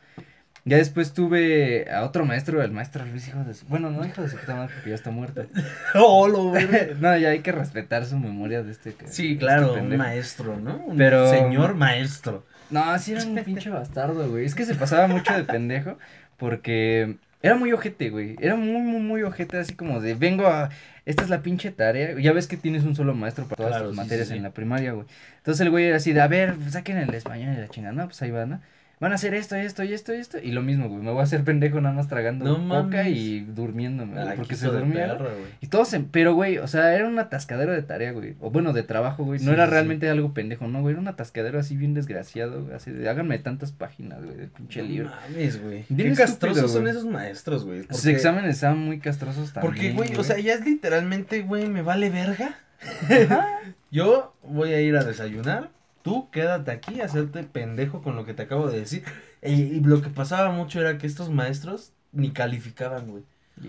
[0.66, 3.64] Ya después tuve a otro maestro, el maestro Luis, hijo de su...
[3.66, 5.46] Bueno, no hijo de su puta madre porque ya está muerto.
[5.94, 6.68] Oh, lo güey.
[7.00, 8.94] no, ya hay que respetar su memoria de este.
[9.06, 10.02] Sí, este claro, un pendejo.
[10.02, 10.76] maestro, ¿no?
[10.86, 12.44] Un Pero- señor maestro.
[12.70, 14.44] No, sí era un pinche bastardo, güey.
[14.44, 15.98] Es que se pasaba mucho de pendejo
[16.36, 18.36] porque era muy ojete, güey.
[18.40, 20.70] Era muy, muy, muy ojete, así como de, vengo a...
[21.06, 22.18] Esta es la pinche tarea.
[22.20, 24.36] Ya ves que tienes un solo maestro para todas Claro, tus sí, materias sí, sí.
[24.36, 25.06] en la primaria, güey.
[25.38, 27.92] Entonces el güey era así de, a ver, saquen el español y la chingada.
[27.94, 28.60] No, pues ahí van, ¿no?
[29.00, 30.36] Van a hacer esto, esto y esto y esto.
[30.42, 31.02] Y lo mismo, güey.
[31.02, 34.66] Me voy a hacer pendejo nada más tragando No coca y durmiéndome, güey, porque se
[34.66, 35.14] dormía.
[35.14, 35.30] güey.
[35.62, 38.34] Y todo se, pero güey, o sea, era un atascadero de tarea, güey.
[38.40, 39.40] O bueno, de trabajo, güey.
[39.40, 40.92] No Sí, era sí, realmente algo pendejo, no, güey.
[40.92, 42.76] Era un atascadero así bien desgraciado, güey.
[42.76, 45.08] Así de, háganme tantas páginas, güey, de pinche libro.
[45.08, 45.84] No mames, güey.
[45.88, 46.92] Bien Qué estúpido, castrosos son güey.
[46.92, 47.78] esos maestros, güey.
[47.80, 49.72] Sus porque- exámenes estaban muy castrosos también.
[49.72, 52.54] Porque, güey, o sea, ya es literalmente, güey, me vale verga.
[53.90, 55.70] Yo voy a ir a desayunar.
[56.02, 59.04] Tú quédate aquí a hacerte pendejo con lo que te acabo de decir.
[59.42, 63.22] Y, y lo que pasaba mucho era que estos maestros ni calificaban, güey.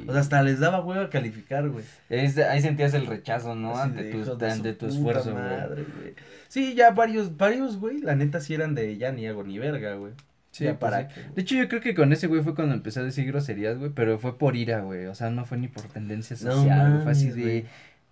[0.07, 1.83] O sea, hasta les daba hueva calificar, güey.
[2.09, 3.71] Ahí sentías el rechazo, ¿no?
[3.77, 5.43] Así ante tu, ante tu esfuerzo, güey.
[5.43, 6.13] madre, güey.
[6.47, 9.95] Sí, ya varios, varios, güey, la neta sí eran de ya ni hago ni verga,
[9.95, 10.13] güey.
[10.51, 11.07] Sí, Ya pues para.
[11.35, 13.91] De hecho, yo creo que con ese güey fue cuando empecé a decir groserías, güey,
[13.93, 15.07] pero fue por ira, güey.
[15.07, 17.65] O sea, no fue ni por tendencia No social, güey, Fue así de güey.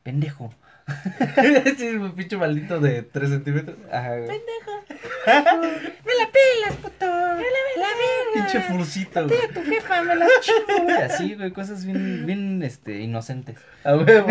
[0.03, 0.53] pendejo.
[1.77, 3.77] sí, un pinche maldito de 3 centímetros.
[3.91, 4.27] Ajá, güey.
[5.25, 7.05] Me la pelas, puto.
[7.05, 7.87] Me la,
[8.33, 9.39] Pinche furcito, güey.
[9.53, 10.95] tu jefa, me la chingo, güey.
[11.01, 13.57] Así, güey, cosas bien, bien, este, inocentes.
[13.83, 14.27] A huevo.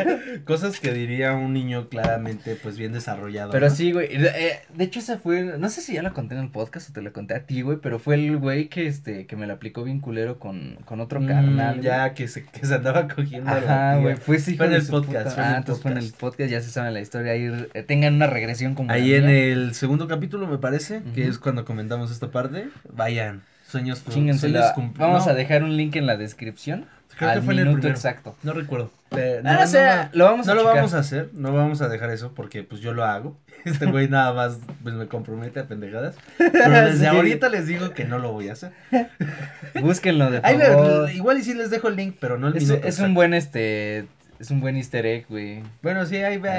[0.44, 3.50] Cosas que diría un niño claramente, pues bien desarrollado.
[3.50, 3.74] Pero ¿no?
[3.74, 4.16] sí, güey.
[4.16, 5.42] De, eh, de hecho, ese fue.
[5.58, 7.62] No sé si ya lo conté en el podcast o te lo conté a ti,
[7.62, 7.78] güey.
[7.82, 11.20] Pero fue el güey que este que me la aplicó bien culero con, con otro
[11.20, 11.74] Mm, carnal.
[11.74, 11.84] güey.
[11.84, 13.50] ya que se, que se andaba cogiendo.
[13.50, 14.16] la Ajá, güey.
[14.16, 16.12] Fue hijo Fue en el podcast, puta- fue en el Ah, entonces fue en el
[16.12, 16.50] podcast.
[16.50, 17.32] Ya se saben la historia.
[17.32, 18.90] Ahí eh, tengan una regresión como.
[18.92, 19.44] Ahí la en mía.
[19.52, 22.68] el segundo capítulo, me parece, que es cuando comentamos esta parte.
[22.92, 24.40] Vayan, sueños, sueños
[24.74, 26.86] cum- Vamos no, a dejar un link en la descripción.
[27.18, 27.96] Creo que al fue en el minuto primero.
[27.98, 28.34] exacto.
[28.42, 28.90] No recuerdo.
[29.16, 30.76] Eh, Ah, no sé, va- lo vamos no a lo checar.
[30.76, 33.36] vamos a hacer, no vamos a dejar eso porque pues yo lo hago.
[33.66, 36.16] Este güey nada más pues me compromete a pendejadas.
[36.38, 36.50] Pero
[36.84, 37.06] desde Sí.
[37.06, 38.72] ahorita les digo que no lo voy a hacer.
[39.80, 41.10] Búsquenlo de le- favor.
[41.10, 43.34] igual y sí les dejo el link, pero no el Es, minuto es un buen
[43.34, 44.06] este.
[44.40, 45.62] Es un buen easter egg, güey.
[45.82, 46.50] Bueno, sí, ahí ve.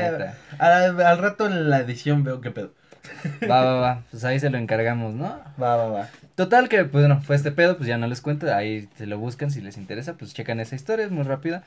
[0.60, 2.72] Al rato en la edición veo qué pedo.
[3.50, 4.04] Va, va, va.
[4.12, 5.26] Pues ahí se lo encargamos, ¿no?
[5.62, 6.10] Va, va, va.
[6.36, 9.20] Total que, pues bueno, fue este pedo, pues ya no les cuento, ahí se lo
[9.20, 11.64] buscan si les interesa, pues checan esa historia, es muy rápida.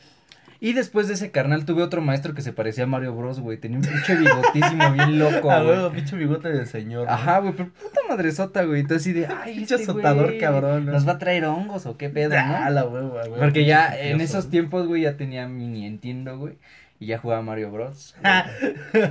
[0.58, 3.58] Y después de ese carnal tuve otro maestro que se parecía a Mario Bros, güey,
[3.58, 5.90] tenía un pinche bigotísimo bien loco, A güey.
[5.92, 7.06] pinche bigote de señor.
[7.10, 10.86] Ajá, güey, pero puta madresota, güey, entonces así de, ay, Pinche este azotador, güey, cabrón,
[10.86, 10.92] ¿no?
[10.92, 12.70] ¿Nos va a traer hongos o qué pedo, Ah, no?
[12.70, 16.54] la huevo, a huevo, Porque ya en esos tiempos, güey, ya tenía mi Nintendo, güey,
[16.98, 18.14] y ya jugaba Mario Bros.
[18.20, 18.32] güey.
[18.32, 18.46] Ah,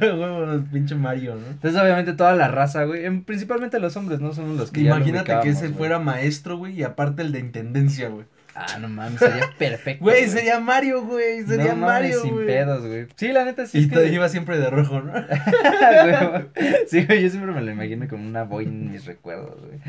[0.01, 1.47] huevo, pinche Mario, ¿no?
[1.47, 4.33] Entonces, obviamente, toda la raza, güey, en- principalmente los hombres, ¿no?
[4.33, 5.77] Son los que ya Imagínate que ubicábamos, ese güey.
[5.77, 8.25] fuera maestro, güey, y aparte el de intendencia, güey.
[8.57, 10.03] Ah, no mames, sería perfecto.
[10.05, 12.45] Güey, sería Mario, güey, sería No mames, Mario, sin güey.
[12.47, 13.07] pedos, güey.
[13.17, 14.13] Sí, la neta sí Y es te que...
[14.13, 15.11] iba siempre de rojo, ¿no?
[15.11, 16.45] Güey,
[16.87, 19.79] sí, güey, yo siempre me lo imagino como una boina en mis recuerdos, güey.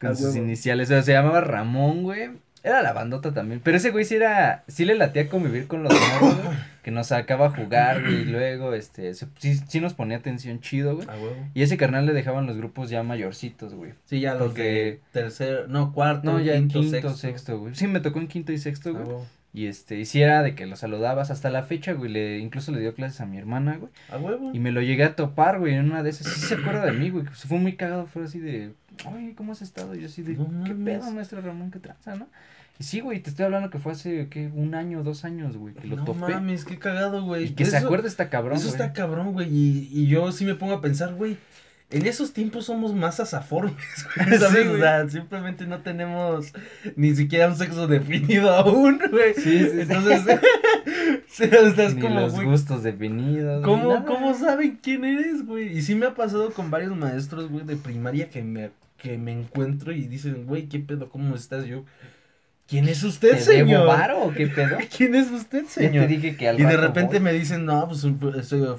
[0.00, 2.30] Con A sus iniciales, o sea, se llamaba Ramón, güey.
[2.66, 5.92] Era la bandota también, pero ese güey sí era, sí le latía convivir con los
[5.92, 9.94] morros, güey, que nos sacaba a jugar, güey, y luego, este, se- sí, sí nos
[9.94, 11.06] ponía atención chido, güey.
[11.08, 11.36] A huevo.
[11.54, 13.92] Y ese carnal le dejaban los grupos ya mayorcitos, güey.
[14.06, 17.14] Sí, ya los Porque- de tercero, no, cuarto, No, ya en quinto, quinto, sexto.
[17.16, 17.74] sexto, güey.
[17.76, 19.04] Sí, me tocó en quinto y sexto, A güey.
[19.04, 19.26] huevo.
[19.54, 22.72] Y este, y sí era de que lo saludabas hasta la fecha, güey, le, incluso
[22.72, 23.90] le dio clases a mi hermana, güey.
[24.10, 24.50] A huevo.
[24.52, 26.26] Y me lo llegué a topar, güey, en una de esas.
[26.30, 27.24] Sí se acuerda de mí, güey.
[27.24, 28.72] que Fue muy cagado, fue así de,
[29.10, 29.94] oye, ¿cómo has estado?
[29.94, 31.70] Y yo así de, No ¿qué pedo, maestro Ramón?
[31.70, 32.28] ¿Qué tranza, no?
[32.78, 34.50] Y sí, güey, te estoy hablando que fue hace, ¿qué?
[34.54, 36.18] Un año, dos años, güey, que lo no topé.
[36.32, 37.44] mames, qué cagado, güey.
[37.46, 38.80] y que se acuerde está cabrón, Eso güey.
[38.80, 39.48] está cabrón, güey.
[39.48, 41.36] Y, y yo sí me pongo a pensar, güey.
[41.88, 43.76] En esos tiempos somos más asaformes,
[44.16, 44.28] güey.
[44.30, 44.64] Sí, ¿Sabes?
[44.68, 44.76] güey.
[44.76, 46.52] o sea, simplemente no tenemos
[46.96, 49.34] ni siquiera un sexo definido aún, güey.
[49.34, 49.80] Sí, sí.
[49.82, 50.22] Entonces,
[51.28, 52.46] sí, o sea, es Ni como, los güey.
[52.46, 53.64] gustos definidos.
[53.64, 54.04] ¿Cómo, nada.
[54.04, 55.78] ¿Cómo saben quién eres, güey?
[55.78, 59.32] Y sí me ha pasado con varios maestros, güey, de primaria que me, que me
[59.32, 61.08] encuentro y dicen, güey, ¿qué pedo?
[61.08, 61.66] ¿Cómo estás?
[61.66, 61.84] Yo,
[62.66, 63.84] ¿quién es usted, ¿Te debo señor?
[63.84, 64.88] varo o qué pedo?
[64.96, 66.06] ¿Quién es usted, Ya te señor?
[66.06, 67.20] dije que al Y de repente voy.
[67.20, 68.06] me dicen, no, pues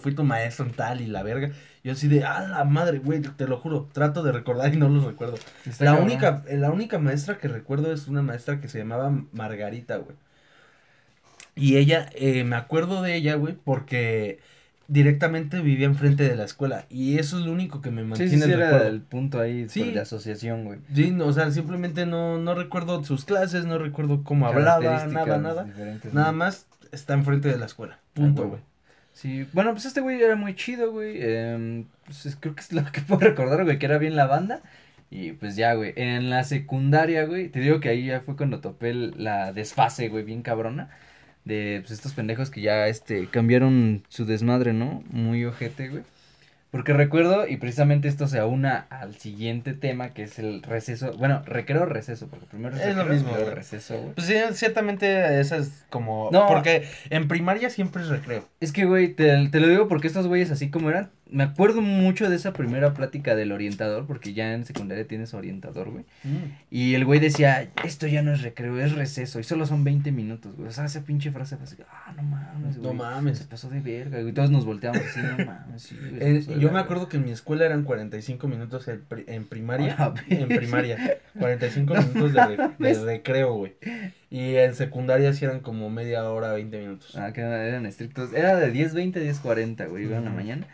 [0.02, 1.52] fui tu maestro en tal y la verga.
[1.84, 4.90] Yo así de, ah, la madre, güey, te lo juro, trato de recordar y no
[4.90, 5.44] los recuerdo.
[5.66, 6.06] Está La cabrón.
[6.06, 10.18] única, la única maestra que recuerdo es una maestra que se llamaba Margarita, güey.
[11.56, 14.40] Y ella, eh, me acuerdo de ella, güey, porque
[14.88, 16.86] directamente vivía enfrente de la escuela.
[16.90, 18.88] Y eso es lo único que me mantiene sí, sí, el era recuerdo.
[18.88, 19.92] el punto ahí Sí.
[19.92, 20.80] de asociación, güey.
[20.94, 25.38] Sí, no, o sea, simplemente no, no recuerdo sus clases, no recuerdo cómo hablaba, nada,
[25.38, 25.68] nada.
[26.14, 28.00] Nada más está enfrente de la escuela.
[28.14, 28.52] Punto, huevo.
[28.54, 28.62] güey.
[29.14, 31.18] Sí, bueno, pues este güey era muy chido, güey.
[31.22, 34.28] em, pues es- creo que es lo que puedo recordar, güey, que era bien la
[34.28, 34.62] banda.
[35.10, 35.94] Y pues ya, güey.
[35.96, 40.24] En la secundaria, güey, te digo que ahí ya fue cuando topé la desfase, güey,
[40.24, 40.90] bien cabrona.
[41.48, 45.04] De pues estos pendejos que ya, este, cambiaron su desmadre, ¿no?
[45.10, 46.04] Muy ojete, güey.
[46.70, 51.14] Porque recuerdo, y precisamente esto se aúna al siguiente tema, que es el receso.
[51.18, 53.56] Bueno, recreo receso, porque primero Es lo recreo, mismo, luego güey.
[53.56, 54.14] receso, güey.
[54.14, 56.30] Pues sí, ciertamente esa es como...
[56.32, 56.46] No.
[56.48, 58.46] Porque en primaria siempre es recreo.
[58.60, 61.82] Es que, güey, te, te lo digo porque estos güeyes así como eran, me acuerdo
[61.82, 66.06] mucho de esa primera plática del orientador, porque ya en secundaria tienes orientador, güey.
[66.72, 70.12] Y el güey decía, esto ya no es recreo, es receso, y solo son 20
[70.12, 70.70] minutos, güey.
[70.70, 72.98] O sea, esa pinche frase fue así, ah, no mames, No güey.
[72.98, 73.40] Se mames.
[73.44, 74.34] pasó de verga, güey.
[74.34, 76.80] Todos nos volteamos así, no mames, sí, güey, se Eh, yo me verga".
[76.82, 79.96] acuerdo que en mi escuela eran 45 minutos en, pri- en primaria.
[79.96, 81.18] A la en primaria.
[81.40, 83.74] 45 minutos de, re- de recreo, güey.
[84.30, 87.16] Y en secundaria sí eran como media hora, 20 minutos.
[87.16, 88.34] Ah, que eran estrictos.
[88.34, 90.68] Era de 10, 20, 10, 40, güey, iba en la mañana.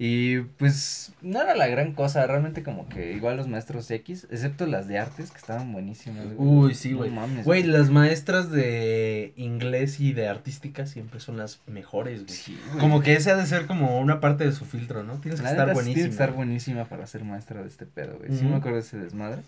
[0.00, 4.64] Y pues no era la gran cosa, realmente como que igual los maestros X, excepto
[4.66, 6.24] las de artes que estaban buenísimas.
[6.24, 6.36] güey.
[6.38, 7.10] Uy, sí, No güey.
[7.10, 12.32] mames, Güey, las maestras de inglés y de artística siempre son las mejores, güey.
[12.36, 12.78] Sí, güey.
[12.78, 15.14] Como que ese ha de ser como una parte de su filtro, ¿no?
[15.14, 15.94] Tienes que estar neta, sí buenísimo.
[15.94, 18.38] Tiene que estar buenísima para ser maestra de este pedo, güey.
[18.38, 19.42] Sí me acuerdo de ese desmadre.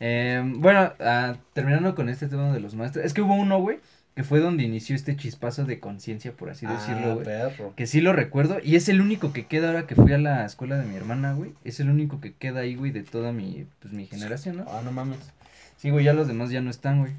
[0.00, 3.04] Eh, bueno, ah, terminando con este tema de los maestros.
[3.04, 3.78] Es que hubo uno, güey,
[4.14, 7.70] que fue donde inició este chispazo de conciencia, por así decirlo, Ah, güey.
[7.74, 10.44] Que sí lo recuerdo y es el único que queda ahora que fui a la
[10.46, 11.52] escuela de mi hermana, güey.
[11.64, 14.66] Es el único que queda ahí, güey, de toda mi, pues, mi generación, ¿no?
[14.68, 15.18] Ah, no mames.
[15.78, 17.12] Sí, güey, ya los demás ya no están, güey.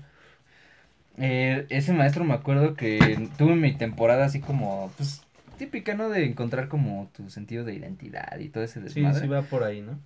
[1.17, 5.21] Eh, ese maestro me acuerdo que tuve mi temporada así como, pues,
[5.57, 6.09] típica, ¿no?
[6.09, 9.21] De encontrar como tu sentido de identidad y todo ese Sí, desmadre.
[9.21, 9.97] sí va por ahí, ¿no?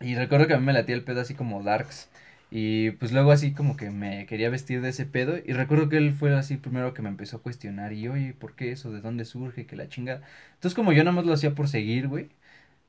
[0.00, 2.08] Y recuerdo que a mí me latía el pedo así como darks.
[2.54, 5.36] Y pues luego así como que me quería vestir de ese pedo.
[5.38, 7.92] Y recuerdo que él fue así primero que me empezó a cuestionar.
[7.94, 8.92] Y oye, ¿por qué eso?
[8.92, 9.66] ¿De dónde surge?
[9.66, 10.20] Que la chinga.
[10.54, 12.28] Entonces como yo nada más lo hacía por seguir, güey.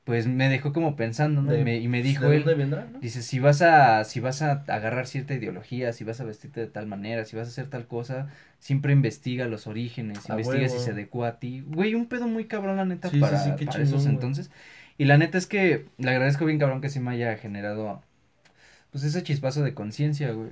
[0.03, 1.51] Pues me dejó como pensando, ¿no?
[1.51, 2.43] De- y, me, y me dijo ¿De él.
[2.43, 2.99] dónde vendrá, no?
[2.99, 6.67] Dice, si vas a, si vas a agarrar cierta ideología, si vas a vestirte de
[6.67, 8.27] tal manera, si vas a hacer tal cosa,
[8.59, 11.63] siempre investiga los orígenes, investiga si se adecua a ti.
[11.65, 14.13] Güey, un pedo muy cabrón, la neta, Sí, sí, para, sí, para chingón, esos güey.
[14.15, 14.51] entonces.
[14.97, 18.03] Y la neta es que le agradezco bien cabrón que sí me haya generado,
[18.93, 20.49] pues, ese chispazo de conciencia, güey.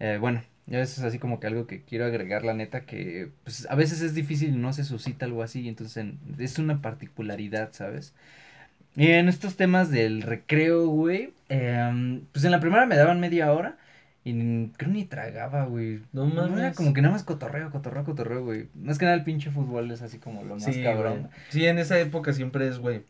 [0.00, 3.30] Eh, bueno, ya eso es así como que algo que quiero agregar, la neta, que,
[3.44, 7.70] pues, a veces es difícil, no se suscita algo así, entonces en- es una particularidad,
[7.72, 8.12] ¿sabes?
[8.94, 13.52] Y en estos temas del recreo, güey, em, pues en la primera me daban media
[13.52, 13.76] hora
[14.24, 16.00] y creo ni tragaba, güey.
[16.12, 16.76] No No era mames.
[16.76, 18.68] como que nada más cotorreo, cotorreo, cotorreo, güey.
[18.74, 21.20] Más que nada el pinche fútbol es así como lo más Sí, cabrón.
[21.20, 21.32] güey.
[21.50, 23.02] Sí, en esa época siempre es, güey.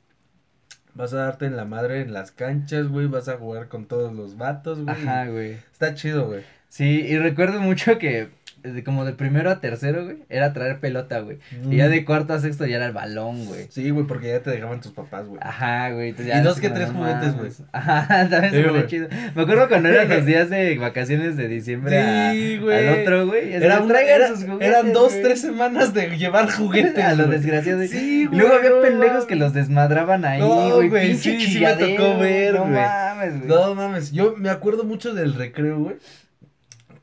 [0.97, 3.07] Vas a darte en la madre en las canchas, güey.
[3.07, 4.97] Vas a jugar con todos los vatos, güey.
[4.97, 5.53] Ajá, güey.
[5.73, 6.43] Está chido, güey.
[6.71, 8.31] Sí, y recuerdo mucho que
[8.63, 11.39] de como de primero a tercero, güey, era traer pelota, güey.
[11.63, 11.73] Mm.
[11.73, 13.67] Y ya de cuarto a sexto ya era el balón, güey.
[13.71, 15.39] Sí, güey, porque ya te dejaban tus papás, güey.
[15.43, 16.11] Ajá, güey.
[16.19, 17.51] Y dos que tres no juguetes, güey.
[17.73, 19.09] Ajá, también Sí, chido.
[19.37, 22.89] Me acuerdo cuando eran los días de vacaciones de diciembre a- Sí, güey.
[22.89, 23.53] al otro, güey.
[23.53, 25.23] Era un- "Traigan era- sus juguetes, eran dos, güey".
[25.23, 27.05] tres semanas de llevar juguetes.
[27.05, 27.89] A los desgraciados.
[27.89, 28.39] Sí, güey.
[28.41, 30.91] luego había no pendejos que los desmadraban ahí, No, güey.
[31.09, 32.73] pinche sí, sí me tocó ver, No güey.
[32.73, 33.49] mames, güey.
[33.49, 35.97] No mames, yo me acuerdo mucho del recreo, güey.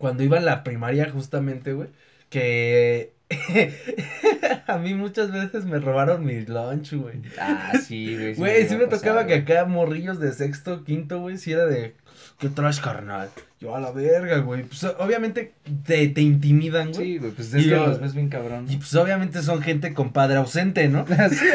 [0.04, 1.88] Cuando iba a la primaria, justamente, güey.
[2.30, 3.14] Que
[4.68, 7.22] a mí muchas veces me robaron mi lunch, güey.
[7.40, 8.36] Ah, sí, güey.
[8.36, 11.96] Güey, sí me pasar, tocaba que acá morrillos de sexto, quinto, güey, si era de,
[12.44, 13.30] ¿qué traes, carnal?
[13.62, 14.64] Yo a la verga, güey.
[14.64, 15.54] Pues obviamente
[15.86, 17.06] te, te intimidan, güey.
[17.14, 18.66] Sí, güey, pues es Y que los ves bien cabrón.
[18.70, 21.06] Y pues obviamente son gente con padre ausente, ¿no?
[21.30, 21.46] Sí,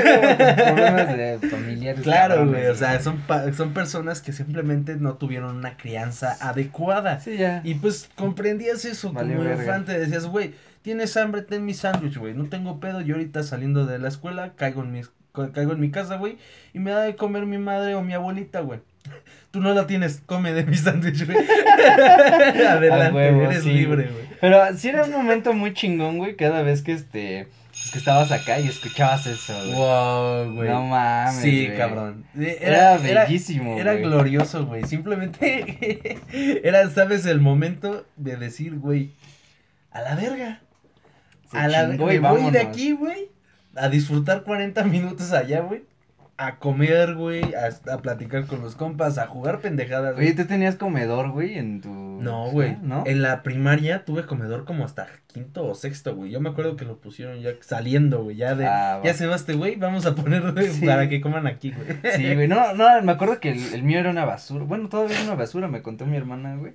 [0.56, 2.00] problemas de familiares.
[2.02, 7.20] Claro, güey, o sea, son, pa- son personas que simplemente no tuvieron una crianza adecuada.
[7.20, 7.60] Sí, ya.
[7.64, 12.32] Y pues comprendías eso Valió como infante, decías, güey, tienes hambre, ten mi sándwich, güey,
[12.32, 15.80] no tengo pedo, yo ahorita saliendo de la escuela, caigo en mi, ca- caigo en
[15.80, 16.38] mi casa, güey,
[16.72, 18.80] y me da de comer mi madre o mi abuelita, güey.
[19.50, 21.38] Tú no la tienes, come de mi sándwich, güey.
[22.68, 24.28] Adelante, huevo, eres sí, libre, güey.
[24.40, 27.48] Pero sí era un momento muy chingón, güey, cada vez que este.
[27.70, 29.74] pues, que estabas acá y escuchabas eso, güey.
[29.74, 30.68] Wow, güey.
[30.68, 31.40] No mames.
[31.40, 31.78] Sí, güey.
[31.78, 32.24] cabrón.
[32.38, 33.78] Eh, Era, bellísimo.
[33.78, 34.04] Era güey.
[34.04, 34.84] glorioso, güey.
[34.84, 36.18] Simplemente
[36.62, 37.24] era, ¿sabes?
[37.26, 39.12] El momento de decir, güey,
[39.90, 40.60] a la verga.
[41.50, 42.30] Se a la verga.
[42.30, 43.30] voy de aquí, güey,
[43.74, 45.82] a disfrutar 40 minutos allá, güey.
[46.40, 50.16] A comer, güey, a, a platicar con los compas, a jugar pendejadas.
[50.16, 50.32] Oye.
[50.34, 51.90] ¿tú tenías comedor, güey, en tu.
[51.90, 52.76] No, güey.
[52.80, 53.02] ¿No?
[53.06, 56.30] En la primaria tuve comedor como hasta quinto o sexto, güey.
[56.30, 58.36] Yo me acuerdo que lo pusieron ya saliendo, güey.
[58.36, 58.66] Ya de.
[58.66, 60.86] Ah, ya se va este güey, vamos a poner Sí.
[60.86, 62.12] para que coman aquí, güey.
[62.16, 64.64] Sí, güey, no, no, me acuerdo que el, el mío era una basura.
[64.64, 66.72] Bueno, todavía era una basura, me contó mi hermana, güey.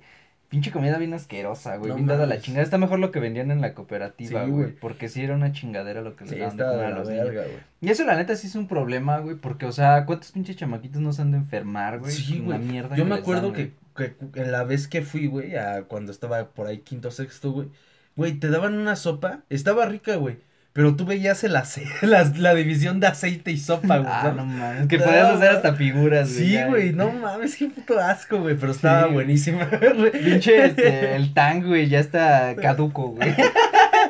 [0.54, 2.62] Pinche comida bien asquerosa, güey, No bien dada la chingada.
[2.62, 4.70] Está mejor lo que vendían en la cooperativa, Sí, güey.
[4.70, 7.24] Porque sí era una chingadera lo que Sí, le daban de comer a los niños.
[7.24, 7.56] verga, güey.
[7.80, 9.34] Y eso, la neta, sí es un problema, güey.
[9.34, 12.12] Porque, o sea, ¿cuántos pinches chamaquitos no se han de enfermar, güey?
[12.12, 12.60] Sí, güey.
[12.60, 16.12] mierda Yo me acuerdo dan, que, que en la vez que fui, güey, a cuando
[16.12, 17.68] estaba por ahí quinto sexto, güey,
[18.14, 20.36] güey, te daban una sopa, estaba rica, güey,
[20.74, 24.10] pero tú veías el ace- la, la división de aceite y sopa, güey.
[24.12, 24.88] Ah, no mames.
[24.88, 26.46] Que podías hacer hasta figuras, güey.
[26.48, 29.14] Sí, güey, no mames, qué puto asco, güey, pero estaba güey.
[29.14, 29.70] buenísima.
[29.70, 33.34] Pinche, este, el tang, güey, ya está caduco, güey.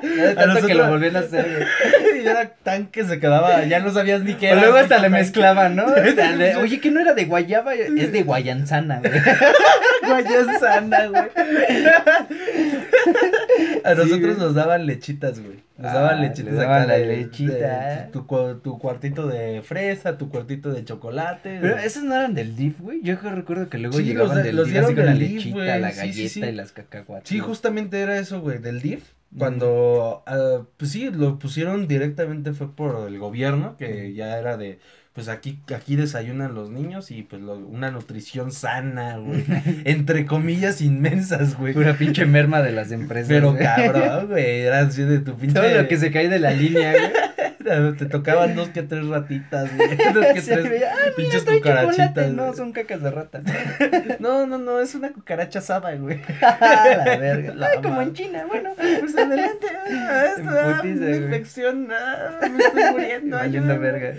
[0.05, 1.47] Ya de tanto que nosotros- lo volvían a hacer,
[2.03, 2.23] güey.
[2.23, 4.61] y era tan que se quedaba, ya no sabías ni qué O era.
[4.61, 5.87] luego hasta le mezclaban, ¿no?
[5.97, 7.73] Le- Oye, ¿qué no era de guayaba?
[7.75, 9.13] Es de guayanzana, güey.
[10.07, 11.23] guayasana, güey.
[13.85, 14.37] A Sí, nosotros güey.
[14.37, 15.64] nos daban lechitas, güey.
[15.77, 17.53] Ah, daban le lechitas daban acá la de- lechita.
[18.05, 18.27] de tu,
[18.63, 21.59] tu cuartito de fresa, tu cuartito de chocolate.
[21.61, 23.01] Pero de- esos no eran del DIF, güey.
[23.03, 25.33] Yo recuerdo que luego Sí, llegaban los de- del los DIF así con la DIF,
[25.33, 26.41] lechita, la galleta sí, sí.
[26.45, 27.29] y las cacahuates.
[27.29, 29.03] Sí, justamente era eso, güey, del DIF.
[29.37, 34.79] Cuando, ah, pues sí, lo pusieron directamente fue por el gobierno, que ya era de,
[35.15, 39.45] pues aquí, aquí desayunan los niños y pues lo- una nutrición sana, güey.
[39.85, 41.73] entre comillas inmensas, güey.
[41.73, 43.29] Pura pinche merma de las empresas.
[43.29, 43.63] Pero güey.
[43.63, 45.55] cabrón, güey, era así de tu pinche.
[45.61, 47.13] Todo lo que se cae de la línea, güey.
[47.99, 49.89] Te tocaban dos que tres ratitas, güey.
[50.15, 52.33] Dos que Sí, tres ah, mira, pinches cucarachitas.
[52.33, 53.43] No, son cacas de rata.
[54.19, 56.21] No, no, no, es una cucaracha asada, güey.
[56.41, 57.55] la verga.
[57.55, 58.09] La Ay, como madre.
[58.09, 58.71] en China, bueno.
[58.77, 64.15] Pues adelante, ah, esto, ah, una infección, ah, me estoy muriendo, verga.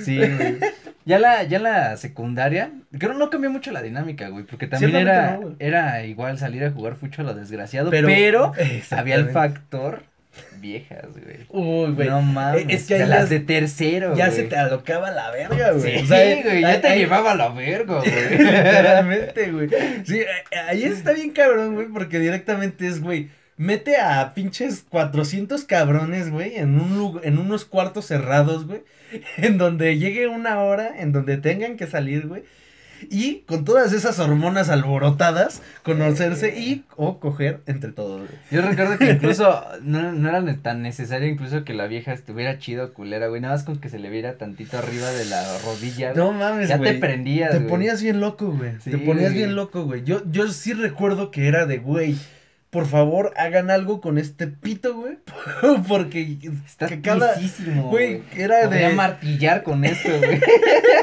[0.00, 0.58] Sí, güey.
[1.04, 5.36] Ya la, ya la secundaria, creo no cambió mucho la dinámica, güey, porque también era,
[5.36, 8.52] no, era igual salir a jugar fucho a lo desgraciado, Pero-
[8.90, 10.02] había el factor
[10.60, 11.46] viejas, güey.
[11.48, 12.08] Uy, güey.
[12.08, 14.36] No mames, Es que de las de tercero, Ya güey.
[14.38, 15.98] se te alocaba la verga, güey.
[15.98, 18.10] Sí, O sea, güey, ya te ahí- llevaba la verga, güey.
[18.38, 19.68] Literalmente, güey.
[20.04, 20.22] Sí,
[20.68, 26.56] ahí está bien cabrón, güey, porque directamente es, güey, mete a pinches 400 cabrones, güey,
[26.56, 28.82] en un en unos cuartos cerrados, güey,
[29.36, 32.42] en donde llegue una hora, en donde tengan que salir, güey.
[33.10, 38.28] Y con todas esas hormonas alborotadas, conocerse y o coger entre todos.
[38.50, 42.92] Yo recuerdo que incluso no, no era tan necesario incluso que la vieja estuviera chido
[42.92, 43.40] culera, güey.
[43.40, 46.12] Nada más con que se le viera tantito arriba de la rodilla.
[46.14, 46.94] No mames, ya güey.
[46.94, 47.68] te prendías, Te güey.
[47.68, 48.72] ponías bien loco, güey.
[48.82, 49.38] Sí, te ponías güey.
[49.44, 50.04] bien loco, güey.
[50.04, 52.16] Yo, yo sí recuerdo que era de, güey,
[52.72, 55.18] por favor, hagan algo con este pito, güey.
[55.88, 57.34] Porque Está que cada,
[57.90, 60.40] güey, era Podría de, martillar con esto, güey.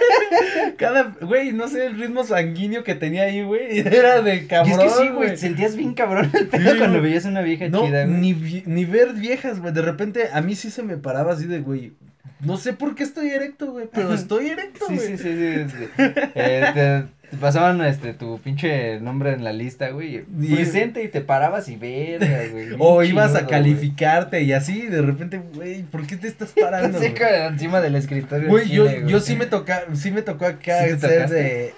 [0.78, 4.80] cada, güey, no sé, el ritmo sanguíneo que tenía ahí, güey, era de Y cabrón,
[4.82, 5.38] es que sí, güey.
[5.38, 8.18] sentías bien cabrón el pedo Sí, cuando veías una vieja No, chida, güey.
[8.20, 9.72] ni, ni ver viejas, güey.
[9.72, 11.94] De repente, a mí sí se me paraba así de, güey,
[12.40, 15.08] no sé por qué estoy erecto, güey, pero estoy erecto, Sí, güey.
[15.08, 15.34] sí, sí,
[15.68, 16.04] sí, sí.
[16.34, 20.26] Eh, te, te pasaban este tu pinche nombre en la lista, güey.
[20.42, 22.68] Y- Presente y te parabas y verga, güey.
[22.80, 26.66] O ibas a calificarte y así, de repente, güey, ¿por qué te estás güey.
[26.66, 26.98] parando?
[26.98, 27.46] Así güey?
[27.48, 28.50] encima del escritorio.
[28.50, 29.12] Güey, yo, Chile, güey.
[29.14, 31.36] yo sí me toca, sí me tocó acá ¿Sí te tocaste?
[31.36, 31.74] de,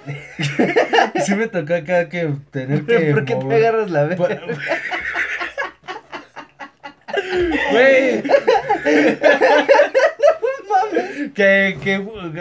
[1.25, 4.39] sí me tocó acá que tener que ¿Por qué te mover- agarras la verga?
[7.71, 8.23] Güey.
[11.33, 11.95] Que, que,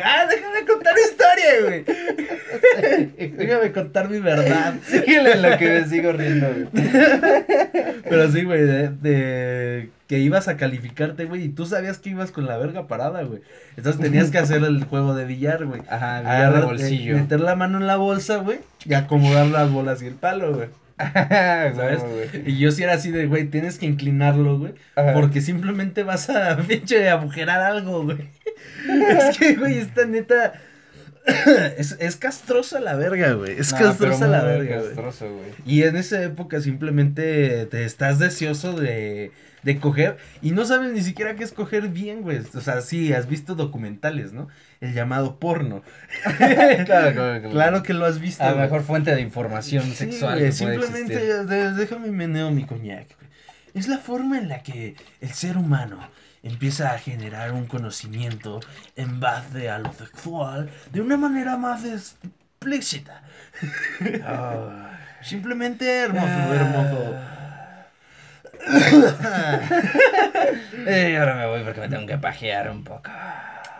[0.04, 3.30] ah, déjame contar mi historia, güey.
[3.36, 4.74] Déjame contar mi verdad.
[4.86, 6.68] Síguele en lo que me sigo riendo, güey.
[8.08, 12.32] Pero sí, güey, de, de que ibas a calificarte, güey, y tú sabías que ibas
[12.32, 13.42] con la verga parada, güey.
[13.76, 15.82] Entonces tenías que hacer el juego de billar, güey.
[15.88, 17.16] Ajá, billar de bolsillo.
[17.16, 20.68] Meter la mano en la bolsa, güey, y acomodar las bolas y el palo, güey.
[21.74, 22.00] ¿Sabes?
[22.46, 24.74] Y yo sí era así de, güey, tienes que inclinarlo, güey.
[25.14, 28.28] Porque simplemente vas a pinche agujerar algo, güey.
[29.30, 30.54] es que, güey, esta neta.
[31.78, 33.58] es, es castrosa la verga, güey.
[33.58, 34.94] Es castrosa la verga, güey.
[35.66, 39.32] Y en esa época simplemente te estás deseoso de,
[39.62, 42.38] de coger y no sabes ni siquiera qué es coger bien, güey.
[42.54, 44.48] O sea, sí, has visto documentales, ¿no?
[44.80, 45.82] El llamado porno.
[46.38, 47.50] Claro, claro, claro.
[47.50, 48.42] Claro que lo has visto.
[48.44, 48.62] A güey.
[48.62, 50.38] mejor fuente de información Sí, sexual.
[50.38, 51.46] güey, que puede simplemente existir.
[51.46, 53.06] de- déjame meneo mi coñac.
[53.16, 53.30] güey.
[53.74, 55.98] Es la forma en la que el ser humano
[56.42, 58.60] empieza a generar un conocimiento
[58.96, 63.22] en base a lo sexual de una manera más explícita.
[64.24, 64.86] Ah.
[65.22, 66.54] Simplemente hermoso, Ah.
[66.54, 67.16] hermoso.
[70.86, 73.10] Eh, ahora me voy porque me tengo que pajear un poco.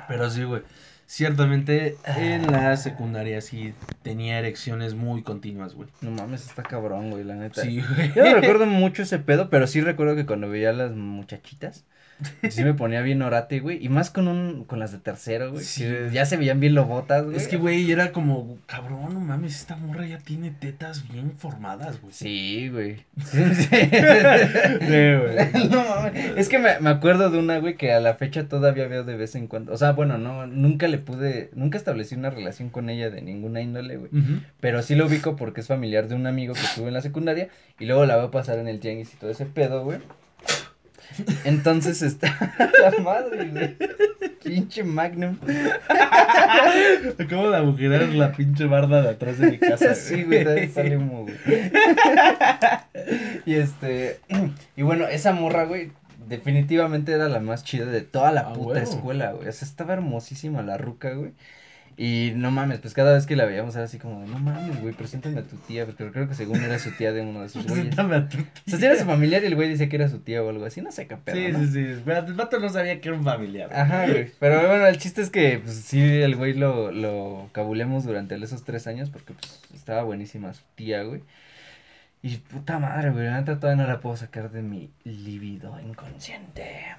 [0.06, 0.62] Pero sí, güey.
[1.06, 5.88] Ciertamente en la secundaria sí tenía erecciones muy continuas, güey.
[6.02, 7.62] No mames, está cabrón, güey, la neta.
[7.62, 8.12] Sí, güey.
[8.14, 11.84] Yo no recuerdo mucho ese pedo, pero sí recuerdo que cuando veía a las muchachitas,
[12.50, 13.84] sí me ponía bien orate, güey.
[13.84, 15.64] Y más con un, con las de tercero, güey.
[15.64, 17.36] Sí, ya se veían bien lobotas, güey.
[17.36, 22.00] Es que, güey, era como, cabrón, no mames, esta morra ya tiene tetas bien formadas,
[22.00, 22.12] güey.
[22.12, 22.96] Sí, güey.
[23.24, 23.68] Sí, sí.
[24.80, 25.68] güey.
[25.70, 26.36] no mames.
[26.36, 29.16] Es que me, me acuerdo de una, güey, que a la fecha todavía veo de
[29.16, 29.72] vez en cuando.
[29.72, 33.60] O sea, bueno, no, nunca le pude, nunca establecí una relación con ella de ninguna
[33.60, 34.10] índole, güey.
[34.12, 34.40] Ujú.
[34.60, 37.48] Pero sí lo ubico porque es familiar de un amigo que tuve en la secundaria.
[37.78, 39.98] Y luego la veo pasar en el tianguis y todo ese pedo, güey.
[41.44, 42.28] Entonces está
[42.82, 43.76] la madre, güey.
[44.42, 45.36] Pinche Magnum.
[47.18, 49.94] Acabo de agujerar la pinche barda de atrás de mi casa.
[49.94, 51.36] Sí, güey, todavía sale humo, güey.
[53.46, 54.20] Y este.
[54.76, 55.92] Y bueno, esa morra, güey.
[56.28, 59.48] Definitivamente era la más chida de toda la Ah, puta escuela, güey.
[59.48, 61.32] O sea, estaba hermosísima la ruca, güey.
[62.02, 64.80] Y no mames, pues cada vez que la veíamos era así como, de, no mames,
[64.80, 67.50] güey, preséntame a tu tía, porque creo que según era su tía de uno de
[67.50, 67.88] sus güeyes.
[67.88, 70.08] Preséntame a tu O sea, si era su familiar y el güey dice que era
[70.08, 71.58] su tía o algo así, no sé qué pedo, Sí, ¿no?
[71.58, 72.10] sí, sí.
[72.10, 73.68] El vato no sabía que era un familiar.
[73.70, 74.32] Ajá, güey.
[74.40, 78.64] Pero bueno, el chiste es que, pues, sí, el güey lo, lo cabulemos durante esos
[78.64, 81.20] tres años porque, pues, estaba buenísima su tía, güey.
[82.22, 86.96] Y puta madre, güey, la neta todavía no la puedo sacar de mi libido inconsciente.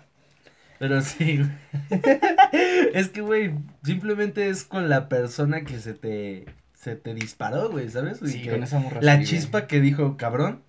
[0.81, 2.01] Pero sí, güey.
[2.95, 3.51] es que, güey,
[3.83, 8.17] simplemente es con la persona que se te, se te disparó, güey, ¿sabes?
[8.25, 10.63] Sí, que con esa morra la sí, chispa que dijo, cabrón,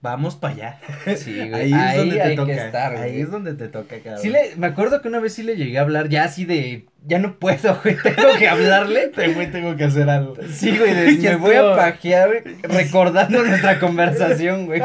[0.00, 0.80] vamos para allá.
[1.14, 1.74] Sí, güey.
[1.74, 2.66] Ahí es donde te toca.
[2.66, 4.22] estar, ahí es donde te toca, cabrón.
[4.22, 6.86] Sí le, me acuerdo que una vez sí le llegué a hablar, ya así de,
[7.06, 9.10] ya no puedo, güey, tengo que hablarle.
[9.34, 10.34] Güey, tengo que hacer algo.
[10.52, 14.82] Sí, güey, de- me voy a pajear recordando nuestra conversación, güey.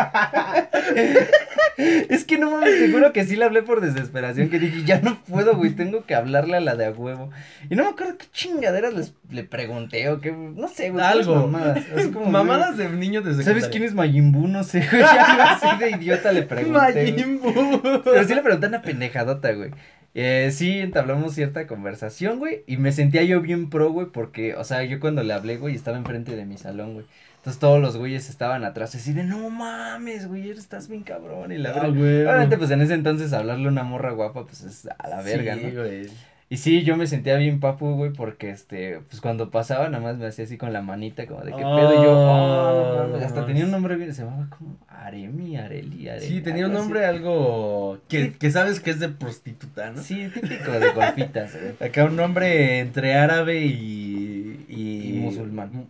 [1.77, 5.21] Es que no mames, seguro que sí le hablé por desesperación, que dije, ya no
[5.23, 7.31] puedo, güey, tengo que hablarle a la de a huevo.
[7.69, 11.03] Y no me acuerdo qué chingaderas les, le pregunté o qué, no sé, güey.
[11.03, 11.35] Algo.
[11.47, 13.43] Mamadas, así como, Mamadas de niños de güey, secundaria.
[13.61, 14.47] ¿Sabes quién es Majin Buu?
[14.47, 17.11] No sé, güey, algo así de idiota le pregunté.
[17.11, 17.35] güey.
[17.37, 17.81] Buu.
[18.03, 19.71] Pero sí le pregunté una pendejadota, güey.
[20.17, 22.63] Eh, sí, entablamos cierta conversación, güey.
[22.67, 25.75] Y me sentía yo bien pro, güey, porque, o sea, yo cuando le hablé, güey,
[25.75, 27.05] estaba enfrente de mi salón, güey.
[27.37, 31.51] Entonces todos los güeyes estaban atrás, así de, no mames, güey, estás bien cabrón.
[31.51, 31.89] Y la Ah, verdad.
[31.89, 32.25] güey.
[32.25, 35.53] Obviamente, pues en ese entonces hablarle a una morra guapa, pues es a la verga,
[35.55, 35.81] Sí, ¿no?
[35.83, 36.07] güey.
[36.47, 40.17] Y sí, yo me sentía bien papu, güey, porque este, pues cuando pasaba, nada más
[40.17, 41.95] me hacía así con la manita, como de qué pedo.
[41.95, 45.57] Y yo, oh, no mames, hasta Oh, tenía un nombre bien, se llamaba como Aremi,
[45.57, 46.27] Areli, Areli.
[46.27, 46.81] Sí, tenía un así.
[46.81, 50.01] nombre algo que, que sabes que es de prostituta, ¿no?
[50.01, 51.75] Sí, típico de golfitas, güey.
[51.89, 54.65] Acá un nombre entre árabe y...
[54.67, 55.87] Y, Y musulmán.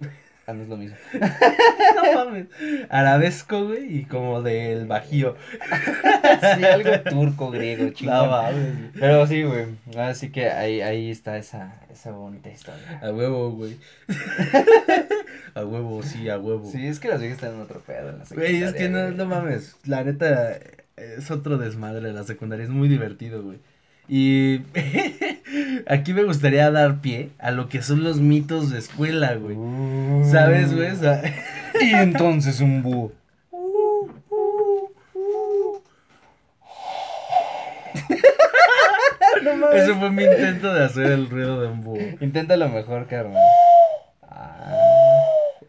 [0.48, 0.96] Ah, no es lo mismo.
[1.96, 2.48] no mames.
[2.89, 5.36] Arabesco, güey, y como del bajío.
[6.58, 8.30] Sí, algo turco, griego, No chingón.
[8.30, 8.76] mames.
[9.00, 9.66] Pero sí, güey.
[9.98, 13.00] Así que ahí, ahí está esa, esa bonita historia.
[13.02, 13.78] A huevo, güey.
[15.56, 16.70] a huevo, sí, a huevo.
[16.72, 19.10] Sí, es que las viejas están en otro pedo en la Güey, es que no,
[19.12, 19.76] no mames.
[19.86, 20.58] La neta,
[20.98, 22.64] es otro desmadre la secundaria.
[22.66, 23.60] Es muy divertido, güey.
[24.08, 24.60] Y
[25.88, 29.58] aquí me gustaría dar pie a lo que son los mitos de escuela, güey.
[30.30, 30.89] ¿Sabes, güey?
[31.82, 33.12] Y entonces un búho.
[39.74, 42.00] ese fue mi intento de hacer el ruido de un búho.
[42.22, 43.41] Intenta lo mejor, carnal.
[44.24, 44.72] Ah,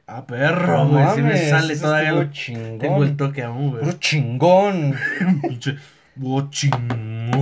[0.09, 1.15] Ah, perro, no güey.
[1.17, 2.13] Si me sale eso todavía.
[2.13, 2.79] lo- chingón.
[2.79, 3.83] Tengo el toque aún, güey.
[3.83, 4.95] Puro chingón.
[5.43, 5.77] Pinche
[6.15, 6.49] búho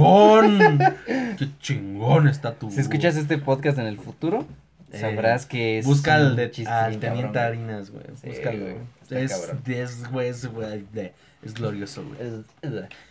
[0.04, 0.78] chingón.
[1.38, 4.46] Qué chingón está tu Si escuchas este podcast en el futuro,
[4.92, 5.86] sabrás que es.
[5.86, 8.04] Busca al, de, al Teniente Harinas, güey.
[8.20, 8.64] Sí, Búscalo.
[8.64, 8.76] güey,
[9.10, 12.44] Es, güey, es, glorioso, güey.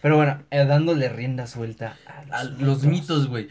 [0.02, 1.98] Pero bueno, eh, dándole rienda suelta
[2.32, 3.50] a los mitos, güey.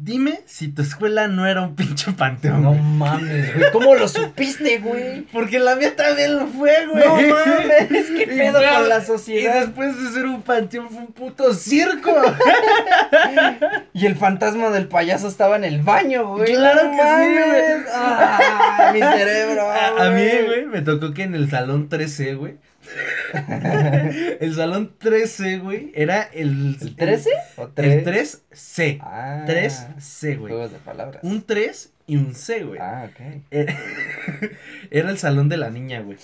[0.00, 2.62] Dime si tu escuela no era un pinche panteón.
[2.62, 2.80] No güey.
[2.82, 3.70] mames, güey.
[3.72, 5.22] ¿Cómo lo supiste, güey?
[5.32, 7.04] Porque la mía también lo fue, güey.
[7.04, 9.60] No mames, ¿qué Y pedo con la Y sociedad?
[9.62, 12.14] después de ser un panteón fue un puto circo.
[13.92, 16.54] Y el fantasma del payaso estaba en el baño, güey.
[16.54, 17.84] Claro No que sí, güey.
[17.92, 19.62] Ah, mi cerebro.
[19.68, 22.56] A, a mí, güey, me tocó que en el salón 13, güey.
[24.40, 26.76] el salón 13, güey, era el...
[26.80, 28.42] ¿El 13 o El 3?
[28.50, 28.98] 3C.
[29.00, 29.44] Ah.
[29.46, 30.52] 3C, güey.
[30.52, 31.22] Juegos de palabras.
[31.22, 32.80] Un 3 y un C, güey.
[32.80, 33.20] Ah, ok.
[33.50, 33.76] Era,
[34.90, 36.16] era el salón de la niña, güey.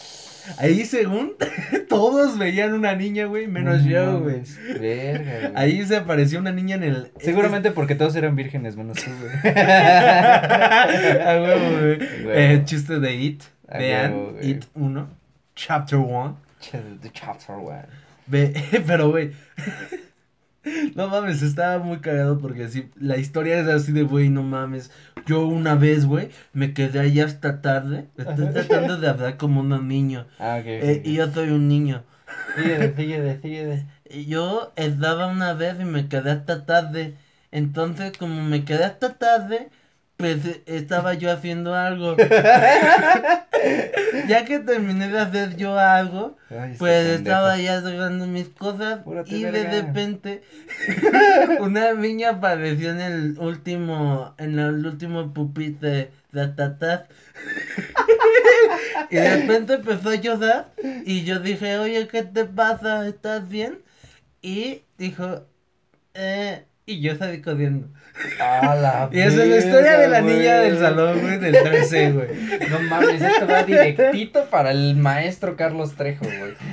[0.58, 1.34] Ahí, según,
[1.88, 4.42] todos veían una niña, güey, menos No yo, güey.
[4.80, 5.52] Verga, güey.
[5.54, 7.12] Ahí se apareció una niña en el...
[7.18, 9.32] Seguramente porque todos eran vírgenes menos tú, güey.
[9.54, 11.98] A huevo, güey.
[11.98, 12.30] Huevo.
[12.32, 13.42] Eh, chiste de It.
[13.68, 14.50] Vean, güey.
[14.50, 15.08] It 1.
[15.54, 16.43] Chapter 1.
[16.72, 17.56] The chapter.
[18.26, 18.54] Ve,
[18.86, 19.32] pero, güey.
[20.94, 24.90] No mames, estaba muy cagado porque así, la historia es así de, güey, no mames.
[25.26, 28.06] Yo una vez, güey, me quedé ahí hasta tarde.
[28.16, 30.26] Estoy tratando de hablar como un niño.
[30.38, 30.66] Ah, ok.
[30.66, 32.02] Eh, y yo soy un niño.
[32.56, 33.86] Síguele, síguele, síguele.
[34.26, 37.14] Yo estaba una vez y me quedé hasta tarde.
[37.50, 39.68] Entonces, como me quedé hasta tarde,
[40.24, 42.16] pues estaba yo haciendo algo.
[44.26, 49.42] ya que terminé de hacer yo algo, Ay, pues estaba ya arreglando mis cosas y
[49.42, 50.42] de repente
[51.60, 57.02] una niña apareció en el último, en el último pupitre de atrás.
[59.10, 60.72] y de repente empezó a llorar
[61.04, 63.06] y yo dije, oye, ¿qué te pasa?
[63.06, 63.80] ¿Estás bien?
[64.40, 65.44] Y dijo,
[66.14, 67.88] eh, y yo salí corriendo.
[68.38, 72.28] La Y esa es la historia de la niña del salón, güey, del 13, güey.
[72.70, 76.54] No mames, esto va directito para el maestro Carlos Trejo, güey.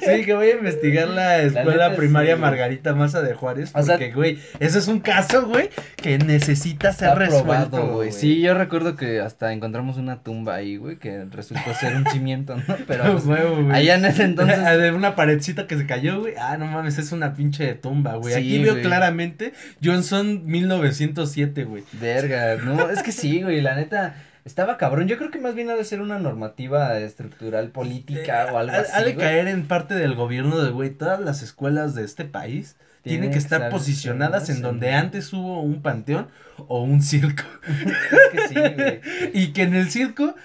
[0.00, 2.36] Sí, que voy a investigar la escuela primaria.
[2.36, 3.70] Margarita Maza de Juárez.
[3.74, 8.12] O sea- Porque, güey, eso es un caso, güey, que necesita ser resuelto, probado, güey.
[8.12, 12.56] Sí, yo recuerdo que hasta encontramos una tumba ahí, güey, que resultó ser un cimiento,
[12.56, 12.76] ¿no?
[12.86, 13.70] Pero pues, güey.
[13.72, 16.34] allá en ese entonces De una paredcita que se cayó, güey.
[16.38, 18.34] Ah, no mames, es una pinche tumba, güey.
[18.34, 18.82] Sí, Aquí veo güey.
[19.12, 19.52] Claramente
[19.82, 21.84] Johnson 1907, güey.
[21.92, 25.08] Verga, no, es que sí, güey, la neta, estaba cabrón.
[25.08, 28.92] Yo creo que más bien ha de ser una normativa estructural política o algo así.
[28.94, 29.26] Ha de güey.
[29.26, 33.38] caer en parte del gobierno de, güey, todas las escuelas de este país tienen que
[33.38, 37.42] estar posicionadas en donde antes hubo un panteón o un circo.
[37.68, 39.00] Es que sí, güey.
[39.34, 40.36] Y que en el circo,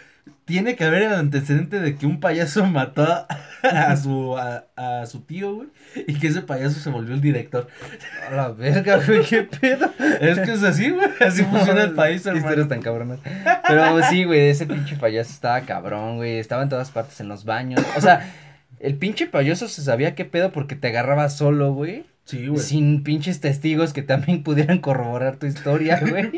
[0.45, 3.27] tiene que haber el antecedente de que un payaso mató
[3.63, 5.67] a, su a, a su tío, güey,
[6.07, 7.67] y que ese payaso se volvió el director.
[8.27, 9.91] A la verga, güey, qué pedo.
[10.21, 12.45] Es que es así, güey, así funciona el país, hermano.
[12.45, 13.19] historias tan cabronas.
[13.67, 16.37] Pero sí, güey, ese pinche payaso estaba cabrón, güey.
[16.37, 17.81] Estaba en todas partes, en los baños.
[17.95, 18.31] O sea,
[18.79, 22.05] el pinche payaso se sabía qué pedo porque te agarraba solo, güey.
[22.27, 22.59] Sí, güey.
[22.59, 26.29] Sin pinches testigos que también pudieran corroborar tu historia, güey.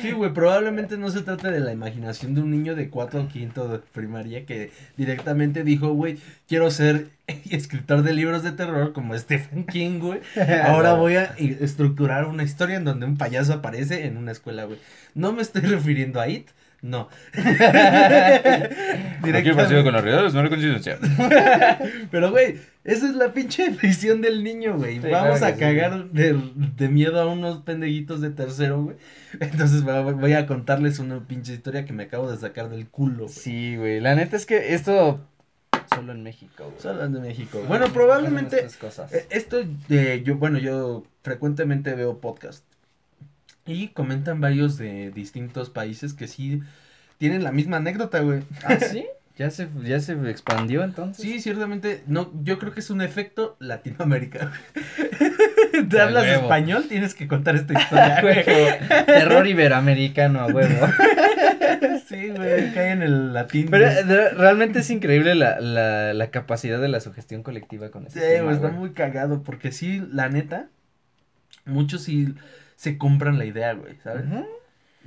[0.00, 3.28] Sí, güey, probablemente no se trate de la imaginación de un niño de cuatro o
[3.28, 6.16] quinto de primaria que directamente dijo, güey,
[6.48, 7.08] quiero ser
[7.50, 10.20] escritor de libros de terror como Stephen King, güey.
[10.64, 14.78] Ahora voy a estructurar una historia en donde un payaso aparece en una escuela, güey.
[15.14, 16.48] No me estoy refiriendo a It,
[16.90, 17.08] no.
[19.22, 19.82] Directamente.
[19.92, 20.98] la realidad es una coincidencia.
[22.10, 25.00] Pero, güey, esa es la pinche visión del niño, güey.
[25.00, 28.96] Sí, Vamos claro a sí, cagar de, de miedo a unos pendejitos de tercero, güey.
[29.40, 33.28] Entonces voy a contarles una pinche historia que me acabo de sacar del culo, güey.
[33.28, 34.00] Sí, güey.
[34.00, 35.20] La neta es que esto
[35.94, 36.80] solo en México, güey.
[36.80, 37.62] Solo de México.
[37.68, 39.12] Bueno, probablemente cosas.
[39.12, 39.58] eh, esto
[39.88, 42.64] de yo bueno, yo frecuentemente veo podcast
[43.66, 46.62] y comentan varios de distintos países que sí
[47.18, 48.42] tienen la misma anécdota, güey.
[48.64, 49.06] ¿Ah, sí?
[49.38, 51.22] ¿Ya se, ya se expandió entonces?
[51.22, 54.50] Sí, ciertamente, no, yo creo que es un efecto Latinoamérica.
[55.90, 56.42] Te hablas huevo.
[56.44, 58.44] español, tienes que contar esta historia, güey.
[59.04, 60.86] Terror iberoamericano, a huevo.
[62.08, 63.68] Sí, güey, cae en el latín.
[63.70, 68.18] Pero de- realmente es increíble la, la, la capacidad de la sugestión colectiva con Sí,
[68.18, 70.68] ese tema, güey, está muy cagado porque sí, la neta,
[71.66, 72.34] muchos sí
[72.76, 74.24] se compran la idea, güey, ¿sabes?
[74.26, 74.46] Ujú.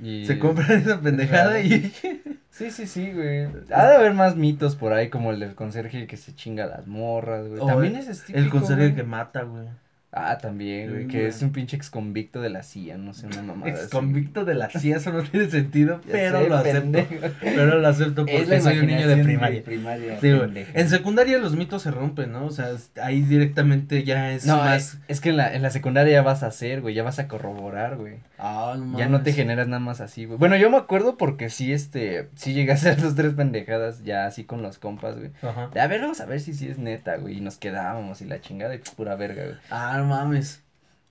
[0.02, 1.92] Y- Se compran esa pendejada y
[2.50, 3.44] Sí, sí, sí, güey.
[3.72, 6.86] Ha de haber más mitos por ahí, como el del conserje que se chinga las
[6.86, 7.64] morras, güey.
[7.64, 8.94] También es típico, el conserje güey.
[8.96, 9.66] que mata, güey.
[10.12, 13.42] Ah, también, güey, que es un pinche ex convicto de la CIA, no sé, una
[13.42, 13.82] mamada así.
[13.84, 16.80] Ex convicto de la CIA, eso no tiene sentido, Ya pero sé, lo acepto.
[16.80, 17.14] pendejo.
[17.40, 19.62] Pero lo acepto Es porque la soy un niño de primaria.
[19.62, 20.40] primaria, Sí, güey.
[20.40, 20.70] pendejo.
[20.74, 22.44] En secundaria los mitos se rompen, ¿no?
[22.46, 24.94] O sea, es- ahí directamente ya es No, más.
[24.94, 27.20] es, es que en la, en la secundaria ya vas a hacer, güey, ya vas
[27.20, 28.14] a corroborar, güey.
[28.36, 30.38] Ah, no Ya no te generas nada más así, güey.
[30.38, 34.26] Bueno, yo me acuerdo porque sí, este, sí llegué a hacer dos, tres pendejadas ya
[34.26, 35.30] así con los compas, güey.
[35.42, 35.68] Ajá.
[35.72, 37.38] De, a ver, vamos a ver si sí es neta, güey.
[37.38, 39.56] Y nos quedábamos y la chingada y pura verga, güey.
[39.70, 40.62] Ah, no mames.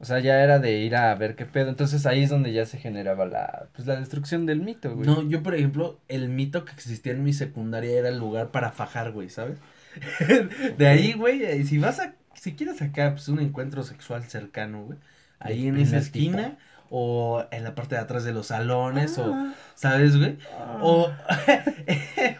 [0.01, 1.69] O sea, ya era de ir a ver qué pedo.
[1.69, 5.05] Entonces ahí es donde ya se generaba la, pues la destrucción del mito, güey.
[5.05, 8.71] No, yo por ejemplo, el mito que existía en mi secundaria era el lugar para
[8.71, 9.57] fajar, güey, ¿sabes?
[10.77, 14.85] de ahí, güey, eh, si vas a, si quieres acá, pues un encuentro sexual cercano,
[14.85, 14.99] güey,
[15.39, 16.61] ahí en esa esquina, tipo.
[16.89, 20.37] O en la parte de atrás de los salones, o, Ah, ¿sabes, güey?
[20.59, 20.77] ah.
[20.81, 21.11] O,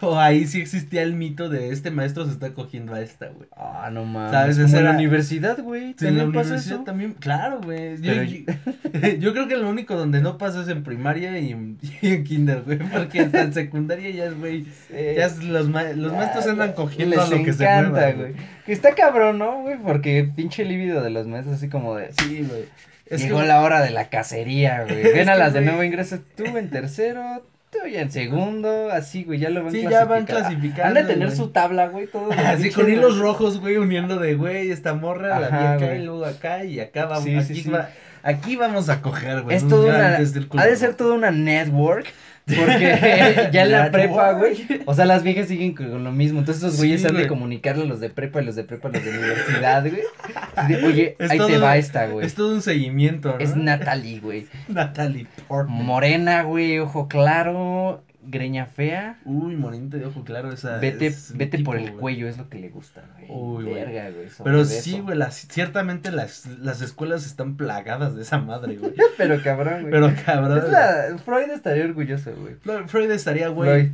[0.00, 3.48] o ahí sí existía el mito de este maestro se está cogiendo a esta, güey.
[3.56, 4.32] Ah, no mames.
[4.32, 4.58] ¿Sabes?
[4.58, 5.94] Como en la universidad, güey.
[5.98, 6.84] Sí, en la universidad eso.
[6.84, 8.00] también, claro, güey.
[8.00, 8.44] Yo, yo,
[9.18, 12.24] yo creo que lo único donde no pasa es en primaria y, en- y en
[12.24, 16.46] kinder, güey, porque hasta en secundaria ya es, güey, ya es los, ma- los maestros
[16.46, 18.32] andan cogiendo Les a lo que se encanta, mueva, güey.
[18.66, 19.78] Que está cabrón, ¿no, güey?
[19.78, 22.12] Porque pinche líbido de los maestros así como de...
[22.12, 22.64] Sí, güey.
[23.10, 25.02] Es Llegó que, la hora de la cacería, güey.
[25.14, 26.18] Ven a las de nuevo ingreso.
[26.36, 28.90] Tú en tercero, tú ya en segundo.
[28.90, 30.26] Así, güey, ya lo van Sí, ya van clasificando.
[30.26, 31.36] clasificando, Han de tener güey.
[31.36, 32.30] su tabla, güey, todo.
[32.32, 36.00] Así con hilos rojos, güey, uniendo de, güey, esta morra, la vi Ajá, acá güey.
[36.00, 37.70] y luego acá y acá vamos, Sí, sí, aquí, sí.
[37.70, 37.88] va-
[38.22, 39.56] aquí vamos a coger, güey.
[39.56, 40.62] Es gran una.
[40.62, 42.06] Ha de ser toda una network.
[42.46, 44.66] Porque ya en la prepa, güey.
[44.86, 46.40] O sea, las viejas siguen con lo mismo.
[46.40, 48.88] Entonces, esos Sí, güeyes han de comunicarle a los de prepa y los de prepa
[48.88, 50.84] a los de universidad, güey.
[50.84, 52.26] Oye, Es ahí te va esta, güey.
[52.26, 53.38] Es todo un seguimiento, ¿no?
[53.38, 54.46] Es Natalie, güey.
[54.68, 55.84] Natalie Portman.
[55.84, 59.18] Morena, güey, ojo claro, greña fea.
[59.24, 61.96] Uy, morenita de ojo claro, esa Vete, es vete por el güey.
[61.96, 63.26] cuello, es lo que le gusta, güey.
[63.28, 63.74] Uy, güey.
[63.74, 64.28] Verga, güey.
[64.42, 68.94] Pero sí, güey, las, ciertamente las, las escuelas están plagadas de esa madre, güey.
[69.16, 69.92] Pero cabrón, güey.
[69.92, 70.58] Pero cabrón.
[70.58, 71.18] Es la...
[71.24, 72.54] Freud estaría orgulloso, güey.
[72.86, 73.90] Freud estaría, Freud.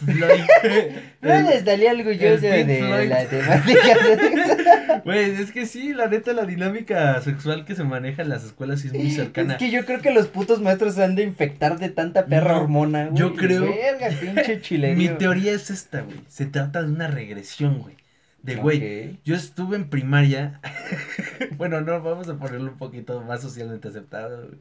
[0.00, 0.16] Güey.
[0.16, 0.42] Floyd.
[1.20, 3.08] Freud estaría orgulloso de Floyd.
[3.08, 3.96] la temática.
[5.04, 8.80] Güey, es que sí, la neta, la dinámica sexual que se maneja en las escuelas
[8.80, 9.52] sí es muy cercana.
[9.54, 12.54] Es que yo creo que los putos maestros se han de infectar de tanta perra
[12.54, 13.18] No, hormona, güey.
[13.18, 14.96] yo creo- Verga, pinche chileno.
[14.96, 16.18] Mi teoría es esta, güey.
[16.28, 17.96] Se trata de una regresión, güey.
[18.42, 20.60] De, güey, yo estuve en primaria.
[21.56, 24.58] bueno, no, vamos a ponerlo un poquito más socialmente aceptado, güey.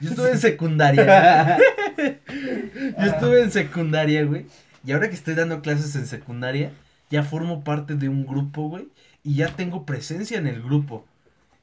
[0.00, 1.58] Yo estuve en secundaria.
[1.96, 4.46] Yo estuve en secundaria, güey.
[4.86, 6.72] Y ahora que estoy dando clases en secundaria,
[7.10, 8.88] ya formo parte de un grupo, güey.
[9.22, 11.06] Y ya tengo presencia en el grupo.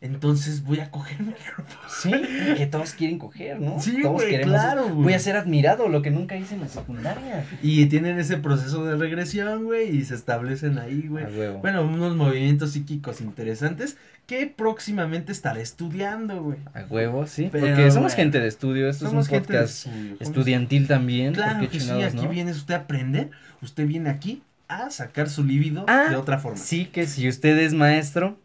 [0.03, 1.71] entonces voy a cogerme el grupo.
[1.87, 2.11] Sí,
[2.57, 3.79] que todos quieren coger, ¿no?
[3.79, 4.51] Sí, todos güey, queremos.
[4.55, 5.03] claro, güey.
[5.03, 7.45] Voy a ser admirado, lo que nunca hice en la secundaria.
[7.61, 11.25] Y tienen ese proceso de regresión, güey, y se establecen ahí, güey.
[11.61, 13.97] Bueno, unos movimientos psíquicos interesantes
[14.39, 16.57] que próximamente estaré estudiando, güey.
[16.73, 17.49] A huevo, sí.
[17.51, 20.17] Pero, porque somos güey, gente de estudio, esto Somos es un de podcast estudio, ¿cómo
[20.21, 21.33] estudiantil también.
[21.33, 22.29] Claro ¿por qué que sí, aquí no?
[22.29, 23.29] viene usted a aprender,
[23.61, 26.57] usted viene aquí a sacar su líbido Ah, de otra forma.
[26.57, 28.37] Sí, que si usted es maestro,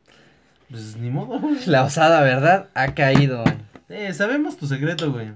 [0.69, 1.55] Pues ni modo, güey.
[1.67, 3.45] la osada verdad ha caído.
[3.89, 5.29] Eh, sabemos tu secreto, güey.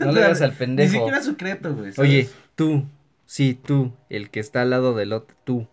[0.00, 0.92] No le hagas al Ni pendejo.
[0.92, 1.92] siquiera secreto, güey.
[1.92, 1.98] ¿sabes?
[2.10, 2.84] Oye, tú,
[3.24, 5.66] sí, tú, el que está al lado del otro, tú,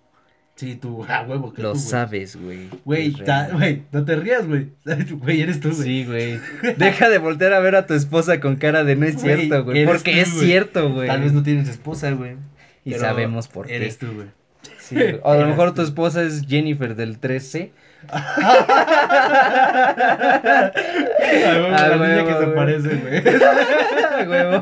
[0.62, 1.90] Sí, tú, a huevo que lo tú, güey.
[1.90, 2.70] sabes, güey.
[2.86, 4.68] Güey, ta- güey, no te rías, güey.
[5.12, 5.82] Güey, eres tú, güey.
[5.84, 6.40] Sí, güey.
[6.78, 9.64] Deja de voltear a ver a tu esposa con cara de no es Güey, cierto,
[9.64, 9.88] güey.
[9.88, 10.46] Porque tú, es güey.
[10.46, 11.08] cierto, güey.
[11.08, 12.34] Tal vez no tienes esposa, güey.
[12.86, 13.78] Y pero sabemos por qué.
[13.78, 14.28] Eres tú, güey.
[14.80, 14.98] Sí.
[15.24, 17.72] O a lo mejor tu esposa es Jennifer del 13.
[18.10, 18.36] Ah,
[21.58, 23.18] güey, Ah, la güey, niña que se parece, güey.
[23.18, 23.22] A
[24.30, 24.62] huevo.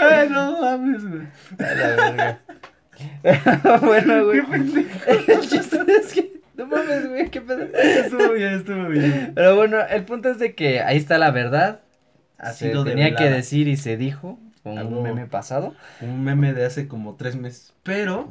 [0.00, 1.22] Ay, no mames, güey.
[1.58, 2.38] A la verga.
[3.82, 4.40] bueno, güey.
[5.26, 6.38] El chiste es que.
[6.56, 7.64] No mames, güey, qué pedo.
[7.72, 9.32] Estuvo bien, estuvo bien.
[9.34, 11.80] Pero bueno, el punto es de que ahí está la verdad.
[12.38, 14.38] Ha Se sido tenía que decir y se dijo.
[14.64, 15.74] Con Ah, un meme pasado.
[16.00, 17.72] Un meme de hace como tres meses.
[17.84, 18.28] Pero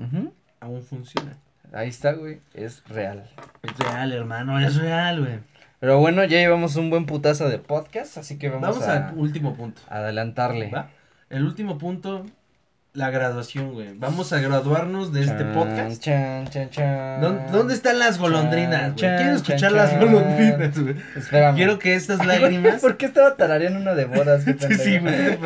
[0.59, 1.37] aún funciona.
[1.73, 2.41] Ahí está, güey.
[2.53, 3.29] Es real.
[3.63, 5.39] Es real, hermano, es real, güey.
[5.79, 9.17] Pero bueno, ya llevamos un buen putazo de podcast, así que vamos, Vamos a al
[9.17, 9.81] último punto.
[9.89, 10.69] adelantarle.
[10.69, 10.89] ¿va?
[11.29, 12.25] El último punto,
[12.97, 13.89] la graduación, güey.
[13.95, 16.01] Vamos a graduarnos de este podcast.
[16.01, 17.21] Chan, chan, chan.
[17.21, 19.15] ¿Dó- ¿Dónde están las golondrinas, güey?
[19.17, 19.75] Quiero escuchar chan.
[19.75, 20.95] las golondrinas, güey.
[21.15, 21.55] Espérame.
[21.55, 22.81] Quiero que estas lágrimas.
[22.81, 24.43] ¿Por qué estaba tarareando una de bodas?
[24.67, 25.37] Sí, sí, güey.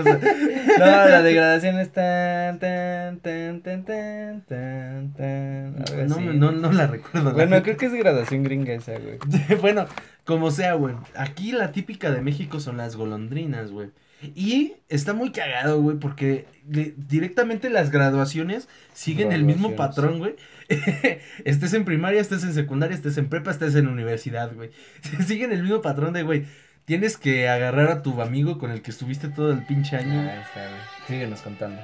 [0.80, 6.08] No, la degradación es tan, tan, tan, tan, tan, tan, tan.
[6.08, 7.34] No, no, no la recuerdo.
[7.34, 9.18] Bueno, creo que es gradación gringa esa, güey.
[9.62, 9.88] bueno,
[10.24, 10.96] como sea, güey.
[11.16, 13.90] Aquí la típica de México son las golondrinas, güey.
[14.36, 20.36] Y está muy cagado, güey, porque de- directamente las graduaciones siguen el mismo patrón, güey.
[21.46, 24.70] estés en primaria, estés en secundaria, estés en prepa, estés en universidad, güey.
[25.26, 26.46] siguen el mismo patrón de, güey,
[26.86, 30.22] tienes que agarrar a tu amigo con el que estuviste todo el pinche año.
[30.22, 30.82] Ahí está, güey.
[31.08, 31.82] Síguenos contando.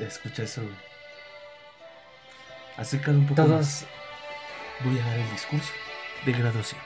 [0.00, 0.74] Escucha eso, güey.
[2.76, 3.80] Acércalo un poco más.
[3.80, 3.86] Todos.
[4.84, 5.72] Voy a dar el discurso
[6.26, 6.80] de graduación.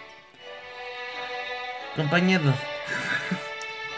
[1.97, 2.55] Compañeros,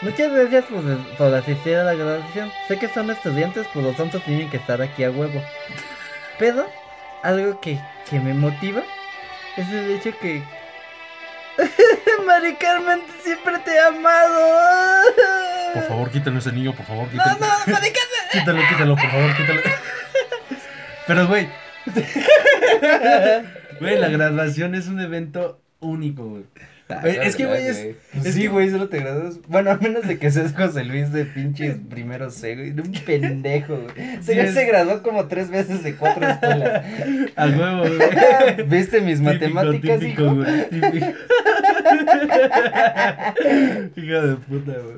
[0.03, 0.83] Muchas gracias por,
[1.17, 2.51] por asistir a la graduación.
[2.67, 5.41] Sé que son estudiantes, por lo tanto tienen que estar aquí a huevo.
[6.39, 6.69] Pero
[7.23, 7.79] algo que,
[8.09, 8.81] que me motiva
[9.57, 10.43] es el hecho que...
[12.25, 15.03] Mari Carmen, siempre te he amado.
[15.73, 17.37] por favor, quítalo ese niño, por favor, No, quítalo.
[17.39, 18.23] no, Mari Carmen.
[18.31, 19.61] Quítalo, quítalo, por favor, quítalo.
[21.07, 21.49] Pero, güey.
[23.79, 26.43] Güey, la graduación es un evento único, güey.
[27.03, 27.77] Es que, güey, es-
[28.23, 29.39] es sí, que- güey, solo te gradúas.
[29.47, 32.71] Bueno, a menos de que seas José Luis de pinches primero C, güey.
[32.71, 33.95] De un pendejo, güey.
[34.21, 36.85] Sí, es- se graduó como tres veces de cuatro escuelas.
[37.35, 38.63] A huevo, güey.
[38.67, 40.35] ¿Viste mis Típico, matemáticas, típico, hijo?
[40.35, 41.05] güey, típico.
[43.95, 44.97] Hijo de puta, güey.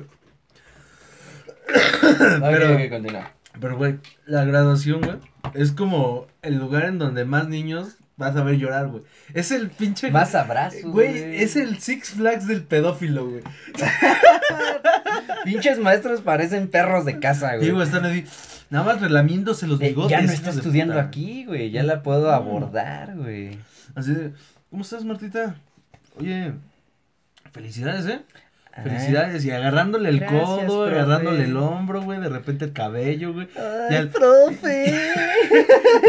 [1.68, 3.32] Pero, Pero- continúa.
[3.60, 3.94] Pero, güey,
[4.26, 5.16] la graduación, güey,
[5.54, 9.02] es como el lugar en donde más niños vas a ver llorar, güey.
[9.34, 10.10] Es el pinche...
[10.10, 13.42] Más abrazos, Güey, es el Six Flags del pedófilo, güey.
[15.44, 17.66] Pinches maestros parecen perros de casa, güey.
[17.66, 18.24] Digo, están así,
[18.70, 20.10] nada más relamiéndose los Eh, bigotes.
[20.10, 21.06] ya no está estudiando puta.
[21.06, 21.70] aquí, güey.
[21.70, 23.58] Ya la puedo abordar, güey.
[23.94, 24.32] Así de,
[24.70, 25.56] ¿cómo estás, Martita?
[26.18, 26.52] Oye,
[27.52, 28.22] felicidades, ¿eh?
[28.82, 29.44] Felicidades.
[29.44, 30.94] Y agarrándole el Gracias, codo, profe.
[31.00, 33.48] agarrándole el hombro, güey, de repente el cabello, güey.
[33.56, 34.94] Ay, Ya el- profe.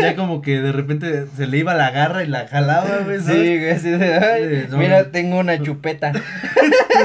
[0.02, 3.32] Ya como que de repente se le iba la garra y la jalaba, güey, Sí,
[3.32, 4.78] güey, de, Sí, no.
[4.78, 6.12] mira, tengo una chupeta.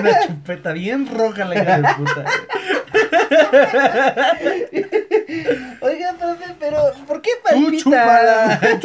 [0.00, 2.24] Una chupeta bien roja la hija de puta.
[5.80, 6.41] Oiga, profe,
[6.72, 8.58] pero ¿por qué palpita?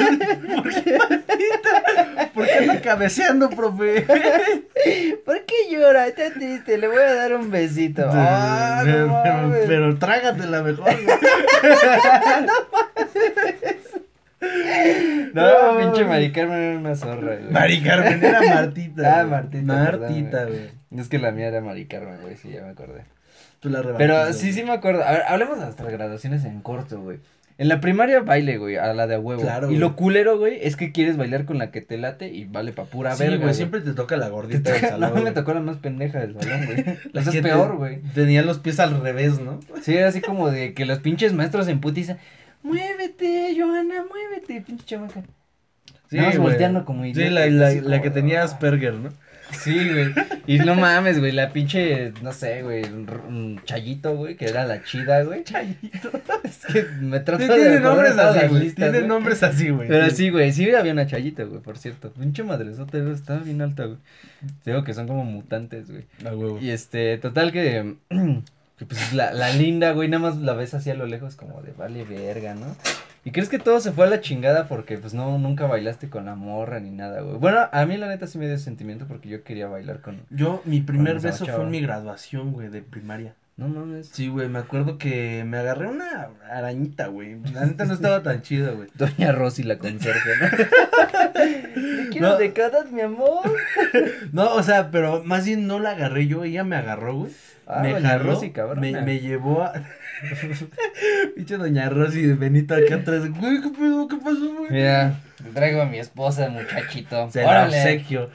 [0.56, 2.32] ¿Por qué palpita?
[2.34, 4.02] ¿Por qué anda cabeceando, profe?
[5.26, 6.08] ¿Por qué llora?
[6.08, 8.08] Está triste, le voy a dar un besito.
[8.12, 9.64] Ah, no pero, mames.
[9.68, 11.18] pero trágatela mejor, güey.
[15.34, 17.52] No, pinche Mari Carmen era una zorra, güey.
[17.52, 19.20] Mari Carmen era Martita.
[19.20, 19.24] Ah.
[19.26, 20.70] Martita, Martita, güey.
[20.96, 23.04] Es que la mía era Mari Carmen, güey, sí, ya me acordé.
[23.60, 25.04] Tú la Pero sí, sí me acuerdo.
[25.04, 27.20] A ver, hablemos de nuestras graduaciones en corto, güey.
[27.60, 29.42] En la primaria baile, güey, a la de a huevo.
[29.42, 29.80] Claro, y güey.
[29.80, 32.86] lo culero, güey, es que quieres bailar con la que te late y vale pa'
[32.86, 35.10] pura Sí, verga, güey, siempre te toca la gordita del salón.
[35.10, 35.34] no, me güey.
[35.34, 36.86] tocó la más pendeja del salón, güey.
[37.14, 38.00] La es te- peor, güey.
[38.14, 39.60] Tenía los pies al revés, ¿no?
[39.82, 42.18] Sí, era así como de que los pinches maestros en putiza.
[42.62, 45.24] Muévete, Johanna, muévete, pinche chamaca.
[46.10, 46.38] Sí, güey.
[46.38, 48.46] volteando como Sí, la, la, la como que tenía "Ah".
[48.46, 49.10] Asperger, ¿no?
[49.52, 50.14] Sí, güey.
[50.46, 54.84] Y no mames, güey, la pinche, no sé, güey, un, chayito, güey, que era la
[54.84, 55.44] chida, güey.
[55.44, 56.12] Chayito.
[56.44, 58.72] Es que me trato Sí, de tiene nombres así, güey.
[58.72, 59.08] Tiene güey.
[59.08, 59.88] nombres así, güey.
[59.88, 62.12] Pero sí, güey, sí había una chayita, güey, por cierto.
[62.12, 63.98] Pinche madresota, güey, estaba bien alta, güey.
[64.64, 66.06] Te digo que son como mutantes, güey.
[66.24, 66.60] Huevo.
[66.62, 70.90] Y este, total que, que pues la, la linda, güey, nada más la ves así
[70.90, 72.76] a lo lejos como de vale verga, ¿no?
[73.28, 76.24] ¿Y crees que todo se fue a la chingada porque pues no, nunca bailaste con
[76.24, 77.36] la morra ni nada, güey?
[77.36, 80.22] Bueno, a mí la neta sí me dio sentimiento porque yo quería bailar con...
[80.30, 81.58] Yo, mi primer beso chava.
[81.58, 83.34] fue en mi graduación, güey, de primaria.
[83.58, 84.08] No mames.
[84.14, 87.38] Sí, güey, me acuerdo que me agarré una arañita, güey.
[87.52, 88.88] La neta no estaba tan chida, güey.
[88.96, 90.48] Doña Rosy la conserje, ¿no?
[91.34, 92.38] Te quiero No.
[92.38, 93.42] décadas, mi amor.
[94.32, 97.32] No, o sea, pero más bien no la agarré yo, ella me agarró, güey.
[97.68, 98.80] Ah, me Doña jaló, Rosy, cabrona.
[98.82, 99.74] me, me llevó a...
[101.36, 103.30] Pinche doña Rosy de Benito acá atrás.
[103.30, 104.08] Güey, ¿qué pedo?
[104.08, 104.72] ¿Qué pasó, güey?
[104.72, 105.14] Mira,
[105.44, 107.30] te traigo a mi esposa, muchachito.
[107.30, 108.30] Se la obsequio.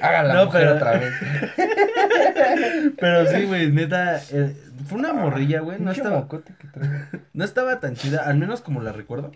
[0.00, 1.12] haga la No, mujer pero- otra vez.
[2.98, 4.54] Pero sí, güey, neta, eh,
[4.86, 5.80] fue una morrilla, güey.
[5.80, 6.38] No estaba, que
[6.72, 6.94] traigo.
[7.32, 9.32] no estaba tan chida, al menos como la recuerdo.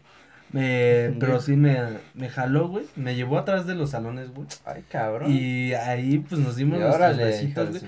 [0.53, 1.78] Me, pero sí me,
[2.14, 2.86] me jaló, güey.
[2.96, 4.49] Me llevó atrás de los salones, güey.
[4.64, 5.30] Ay, cabrón.
[5.30, 7.82] Y ahí, pues, nos dimos nuestros besitos, güey.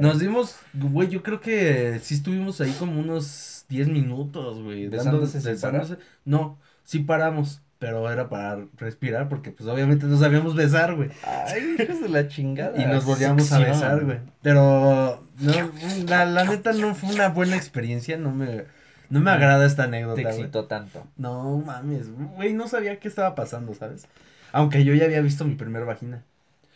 [0.00, 4.88] Nos dimos, güey, yo creo que sí estuvimos ahí como unos 10 minutos, güey.
[4.88, 5.96] ¿Besándose besándose.
[6.24, 11.08] No, sí paramos, pero era para respirar porque pues obviamente no sabíamos besar, güey.
[11.22, 12.80] Ay, hijos de la chingada.
[12.80, 14.18] Y nos volvíamos a besar, güey.
[14.42, 15.52] Pero no,
[16.06, 18.64] la, la neta no fue una buena experiencia, no me,
[19.10, 20.34] no me agrada esta Te anécdota, güey.
[20.34, 21.06] excitó tanto.
[21.16, 22.06] No mames,
[22.36, 24.06] güey, no sabía qué estaba pasando, ¿sabes?
[24.52, 26.22] Aunque yo ya había visto mi primer vagina.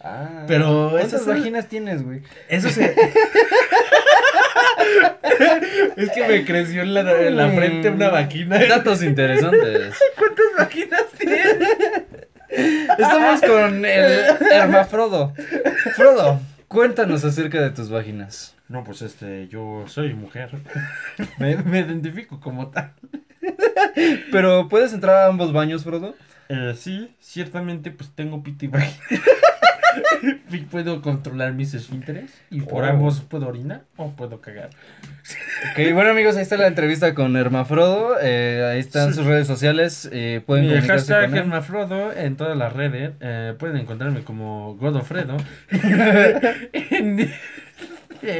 [0.00, 0.44] Ah.
[0.46, 2.22] Pero ¿Cuántas vaginas tienes, güey?
[2.48, 2.84] Eso se.
[5.96, 8.58] es que me creció en la, en la frente una vagina.
[8.66, 9.94] Datos interesantes.
[10.18, 11.56] ¿Cuántas vaginas tienes?
[12.98, 15.32] Estamos con el hermafrodo.
[15.96, 18.54] Frodo, cuéntanos acerca de tus vaginas.
[18.74, 20.50] No, pues este, yo soy mujer.
[21.38, 22.92] me, me identifico como tal.
[24.32, 26.16] Pero, ¿puedes entrar a ambos baños, Frodo?
[26.48, 28.98] Eh, sí, ciertamente, pues tengo pito y vagina.
[30.50, 32.86] Y puedo controlar mis esfínteres y por Oh.
[32.86, 34.70] ambos puedo orinar o puedo cagar.
[35.70, 38.16] Ok, bueno amigos, ahí está la entrevista con Hermafrodo.
[38.20, 39.18] Eh, ahí están Sí.
[39.18, 40.08] sus redes sociales.
[40.12, 41.38] Eh, pueden Mi hashtag con.
[41.38, 43.12] Hermafrodo en todas las redes.
[43.20, 45.36] eh, pueden encontrarme como Godofredo.
[46.72, 47.30] en,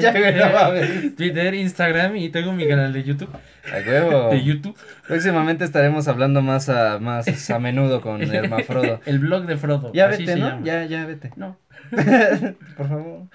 [0.01, 1.15] Ya me en lo va a ver.
[1.17, 3.31] Twitter, Instagram y tengo mi canal de YouTube.
[3.35, 4.31] A huevo.
[4.31, 4.77] De YouTube.
[5.07, 9.01] Próximamente estaremos hablando más a, más a menudo con Hermafrodo.
[9.07, 9.93] El blog de Frodo.
[9.93, 10.49] Ya así vete, se ¿no?
[10.49, 10.61] llama.
[10.65, 11.31] Ya, ya vete.
[11.37, 11.59] No.
[12.77, 13.21] Por favor.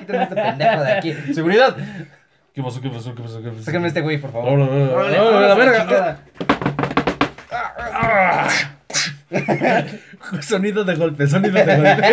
[0.00, 1.14] Quítame este pendejo de aquí.
[1.32, 1.76] ¡Seguridad!
[2.54, 2.80] ¿Qué pasó?
[2.80, 3.14] ¿Qué pasó?
[3.14, 3.42] ¿Qué pasó?
[3.42, 3.62] ¿Qué pasó?
[3.62, 4.58] Sácame este güey, por favor.
[10.40, 12.08] Sonido de golpe, sonido de golpe.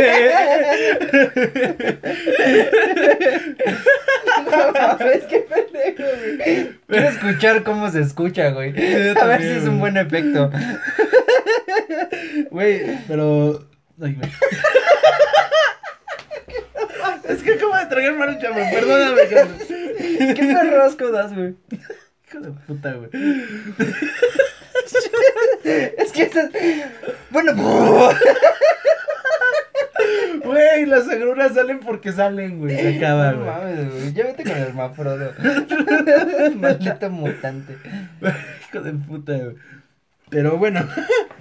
[5.15, 6.75] Es que pendejo, güey.
[6.87, 8.73] Quiero escuchar cómo se escucha, güey.
[8.73, 10.51] Yo A ver si es un buen efecto.
[12.51, 13.67] Güey, pero.
[14.01, 14.31] Ay, güey.
[17.29, 18.71] Es que acabo de tragar marucha, güey.
[18.73, 19.57] Perdóname, cabrón.
[20.07, 21.55] ¿Qué perrasco das, güey?
[22.27, 23.09] Hijo de puta, güey.
[25.97, 26.49] Es que estás.
[27.29, 27.53] Bueno,
[30.43, 32.75] Güey, las agruras salen porque salen, güey.
[32.75, 33.49] Se acaba, no güey.
[33.49, 34.13] mames, güey.
[34.13, 35.31] Ya vete con el Hermafrodo.
[36.55, 37.77] Maldito mutante.
[38.69, 39.55] Hijo de puta, güey.
[40.29, 40.87] Pero bueno.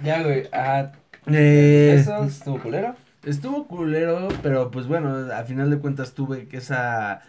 [0.03, 0.47] Ya, güey.
[0.51, 0.91] Ah,
[1.27, 2.95] Eh, ¿Eso estuvo culero?
[3.23, 7.21] Estuvo culero, pero pues bueno, a final de cuentas tuve que esa.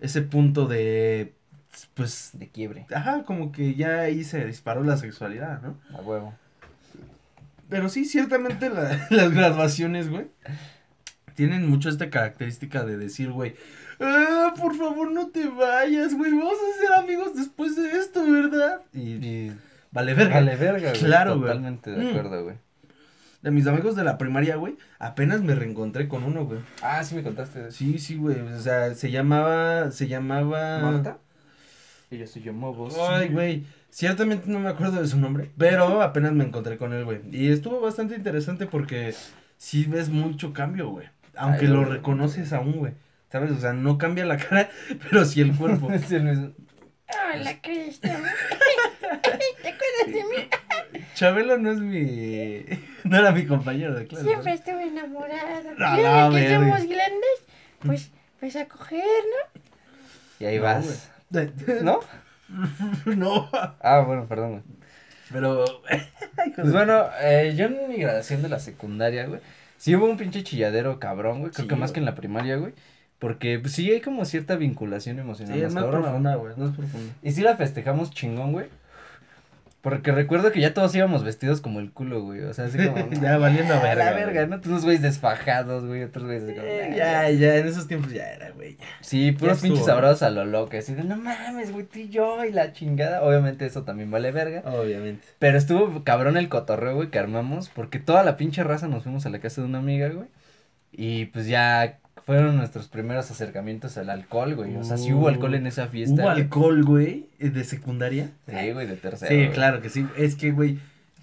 [0.00, 1.32] Ese punto de.
[1.94, 2.30] Pues.
[2.34, 2.86] De quiebre.
[2.94, 5.78] Ajá, como que ya ahí se disparó la sexualidad, ¿no?
[5.96, 6.34] A huevo.
[7.68, 10.26] Pero sí, ciertamente la- las graduaciones, güey,
[11.34, 13.54] tienen mucho esta característica de decir, güey,
[14.00, 18.82] "Ah, por favor no te vayas, güey, vamos a ser amigos después de esto, ¿verdad?
[18.92, 19.52] Y Y.
[19.90, 20.34] vale verga.
[20.34, 21.00] Vale, verga, güey.
[21.00, 21.46] Claro, güey.
[21.48, 22.08] Totalmente de Mm.
[22.08, 22.56] acuerdo, güey.
[23.40, 26.60] De mis amigos de la primaria, güey, apenas me reencontré con uno, güey.
[26.82, 27.72] Ah, sí me contaste.
[27.72, 30.78] Sí, sí, güey, o sea, se llamaba, se llamaba...
[30.78, 31.18] ¿Marta?
[32.12, 32.94] Ella se llamó vos.
[33.10, 33.64] Ay, güey.
[33.88, 37.20] Ciertamente no me acuerdo de su nombre, pero apenas me encontré con él, güey.
[37.30, 39.14] Y estuvo bastante interesante porque
[39.56, 41.08] sí ves mucho cambio, güey.
[41.36, 41.92] Aunque Ay, lo güey.
[41.94, 42.92] reconoces aún, güey.
[43.30, 43.50] ¿Sabes?
[43.52, 44.68] O sea, no cambia la cara,
[45.10, 45.90] pero sí el cuerpo.
[45.92, 46.52] Es el mismo.
[47.34, 48.08] Hola, Cristo.
[49.62, 51.04] ¿Te acuerdas de mí?
[51.14, 52.64] Chabelo no es mi.
[53.04, 54.24] No era mi compañero de clase.
[54.26, 55.62] Siempre estuve enamorada.
[55.78, 57.44] No, Y ahora no, que somos grandes,
[57.84, 58.10] pues,
[58.40, 59.60] pues a coger, ¿no?
[60.40, 60.84] Y ahí No, vas.
[60.84, 60.96] güey.
[61.82, 62.00] ¿No?
[63.06, 63.48] no.
[63.80, 64.62] Ah, bueno, perdón, güey.
[65.32, 65.64] Pero.
[66.56, 69.40] Pues bueno, eh, yo en mi graduación de la secundaria, güey,
[69.76, 71.52] sí hubo un pinche chilladero cabrón, güey.
[71.52, 71.94] Creo Sí, que más güey.
[71.94, 72.72] que en la primaria, güey.
[73.18, 75.54] Porque pues, sí hay como cierta vinculación emocional.
[75.56, 76.56] Sí, es más profunda, güey.
[76.56, 77.12] Más profunda.
[77.22, 78.66] Y sí la festejamos chingón, güey.
[79.82, 82.40] Porque recuerdo que ya todos íbamos vestidos como el culo, güey.
[82.42, 83.08] O sea, así como.
[83.20, 84.24] Ya valiendo "Ah, verga, La güey".
[84.24, 84.60] verga, ¿no?
[84.64, 86.04] Unos güeyes desfajados, güey.
[86.04, 86.44] Otros güeyes.
[86.44, 86.96] como, Eh, "Ah".
[86.96, 88.76] ya, ya, en esos tiempos ya era, güey.
[88.76, 88.84] ya.
[89.00, 90.76] Sí, puros pinches abrazos a lo loco.
[90.76, 93.22] Así de, no mames, güey, tú y yo y la chingada.
[93.22, 94.62] Obviamente eso también vale verga.
[94.70, 95.26] Obviamente.
[95.40, 97.68] Pero estuvo cabrón el cotorreo, güey, que armamos.
[97.68, 100.28] Porque toda la pinche raza nos fuimos a la casa de una amiga, güey.
[100.92, 104.76] Y pues ya fueron nuestros primeros acercamientos al alcohol, güey.
[104.76, 106.22] O sea, sí hubo alcohol en esa fiesta.
[106.22, 107.26] ¿Hubo alcohol, güey?
[107.38, 108.30] eh, ¿De secundaria?
[108.46, 109.28] Sí, güey, de tercero.
[109.30, 109.52] Sí, güey.
[109.52, 110.06] claro que sí.
[110.16, 110.78] Es que, güey.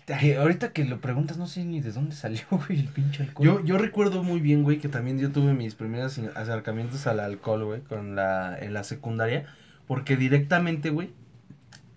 [0.06, 3.45] Que ahorita que lo preguntas, no sé ni de dónde salió, güey, el pinche alcohol.
[3.45, 7.64] Yo, yo recuerdo muy bien, güey, que también yo tuve mis primeros acercamientos al alcohol,
[7.66, 9.45] güey, con la, en la secundaria,
[9.88, 11.12] porque directamente, güey,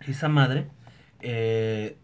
[0.06, 0.66] esa madre,
[1.20, 1.96] eh,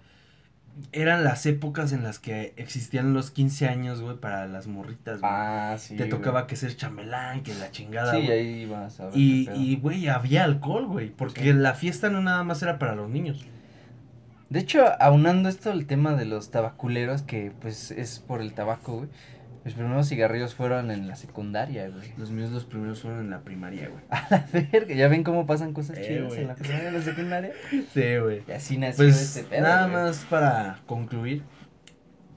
[0.93, 5.33] eran las épocas en las que existían los 15 años, güey, para las morritas, güey.
[5.33, 5.97] Ah, sí.
[5.97, 6.11] Te güey.
[6.11, 8.31] tocaba que ser chambelán, que la chingada, Sí, güey.
[8.31, 9.17] ahí vas a ver.
[9.17, 11.53] Y, güey, había alcohol, güey, porque Sí.
[11.53, 13.45] la fiesta no nada más era para los niños.
[14.51, 18.97] De hecho, aunando esto el tema de los tabaculeros, que pues es por el tabaco,
[18.99, 19.09] güey.
[19.69, 22.11] Mis primeros cigarrillos fueron en la secundaria, güey.
[22.17, 24.03] Los míos los primeros fueron en la primaria, güey.
[24.09, 26.41] A la verga, ya ven cómo pasan cosas Eh, chidas güey.
[26.41, 27.53] en la primaria y la secundaria.
[27.93, 28.43] Sí, güey.
[28.49, 29.61] Y así nació Pues este pedo.
[29.65, 29.93] nada güey.
[29.93, 31.43] más para concluir,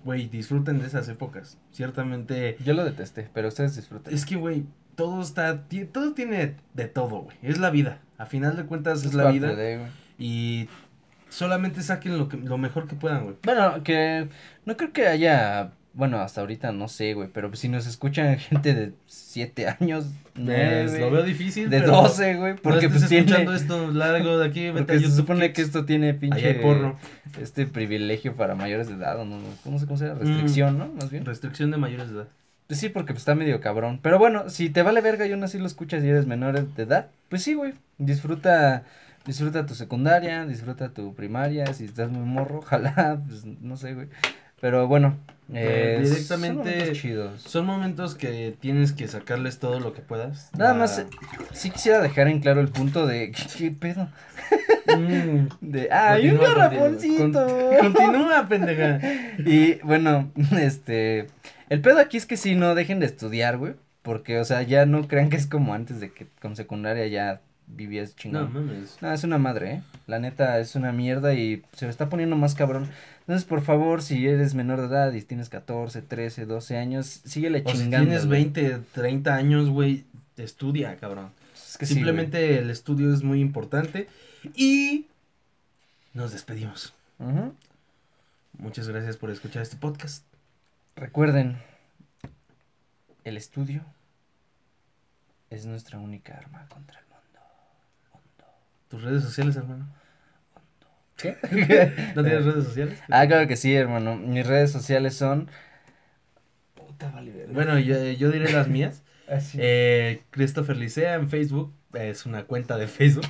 [0.03, 1.57] güey, disfruten de esas épocas.
[1.71, 4.13] Ciertamente, Yo lo detesté, pero ustedes disfruten.
[4.13, 4.65] es que, güey,
[4.95, 5.63] todo está,
[5.93, 7.37] todo tiene de todo, güey.
[7.43, 7.99] Es la vida.
[8.17, 9.89] A final de cuentas es, la parte vida de, güey.
[10.19, 10.69] y
[11.29, 13.37] solamente saquen lo que, lo mejor que puedan, güey.
[13.43, 14.27] Bueno, que
[14.65, 18.73] no creo que haya, bueno, hasta ahorita no sé, güey, pero si nos escuchan gente
[18.73, 22.99] de 7 años, Pues, 9, lo veo difícil, de pero 12, güey, no porque estés
[22.99, 25.55] pues tiene, escuchando esto largo de aquí, vete porque a se supone Kids.
[25.55, 26.97] que esto tiene pinche, Ahí hay porno.
[27.41, 30.87] este privilegio para mayores de edad, o no, no cómo se llama, restricción, ¿no?
[30.93, 31.25] Más bien.
[31.25, 32.27] Restricción de mayores de edad.
[32.67, 33.99] Pues sí, porque pues está medio cabrón.
[34.01, 36.83] Pero bueno, si te vale verga y aún así lo escuchas y eres menor de
[36.83, 37.73] edad, pues sí, güey.
[37.97, 38.83] Disfruta,
[39.25, 41.65] disfruta tu secundaria, disfruta tu primaria.
[41.73, 44.07] Si estás muy morro, ojalá, pues no sé, güey.
[44.61, 45.17] Pero bueno,
[45.53, 47.41] eh, son directamente- chidos.
[47.41, 50.49] Son momentos que tienes que sacarles todo lo que puedas.
[50.57, 51.07] Nada más, eh,
[51.51, 54.09] sí quisiera dejar en claro el punto de, ¿qué pedo?
[54.87, 55.47] Mm.
[55.61, 57.23] De, ¡ay, un Continúa, garrafoncito!
[57.45, 57.77] continúa.
[57.79, 58.99] Con- Continúa, pendeja.
[59.45, 61.27] Y bueno, este.
[61.69, 63.73] El pedo aquí es que sí, no dejen de estudiar, güey.
[64.01, 67.39] Porque, o sea, ya no crean que es como antes de que con secundaria ya
[67.67, 68.53] vivías No, chingón.
[68.53, 68.97] mames.
[68.99, 69.81] No, es una madre, ¿eh?
[70.07, 72.89] La neta es una mierda y se está poniendo más cabrón.
[73.31, 77.63] Entonces, por favor, si eres menor de edad y tienes 14, 13, 12 años, síguele
[77.65, 78.07] O si chingando.
[78.07, 78.43] tienes güey.
[78.43, 80.03] 20, 30 años, güey,
[80.35, 81.29] estudia, cabrón.
[81.55, 84.09] Es que sí, Simplemente el estudio es muy importante.
[84.53, 85.07] Y
[86.13, 86.93] nos despedimos.
[88.57, 90.25] Muchas gracias por escuchar este podcast.
[90.97, 91.55] Recuerden,
[93.23, 93.85] el estudio
[95.49, 97.39] es nuestra única arma contra el mundo.
[98.89, 99.87] ¿Tus redes sociales, hermano?
[101.21, 101.35] ¿Qué?
[102.15, 102.99] ¿No tienes redes sociales?
[103.09, 104.15] Ah, claro que sí, hermano.
[104.15, 105.49] Mis redes sociales son.
[106.75, 107.53] Puta, vale, verga.
[107.53, 109.03] Bueno, yo, yo diré las mías.
[109.27, 109.57] Así.
[109.61, 111.73] Eh, Christopher Licea en Facebook.
[111.93, 113.25] Es una cuenta de Facebook.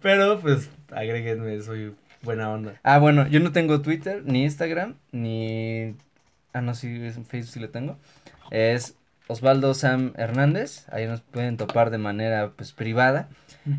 [0.00, 2.74] Pero pues agréguenme, soy buena onda.
[2.82, 5.94] ah, bueno, yo no tengo Twitter, ni Instagram, ni.
[6.54, 7.98] Ah, no, sí, es en Facebook sí lo tengo.
[8.50, 8.94] Es
[9.26, 10.86] Osvaldo Sam Hernández.
[10.90, 13.28] Ahí nos pueden topar de manera pues privada.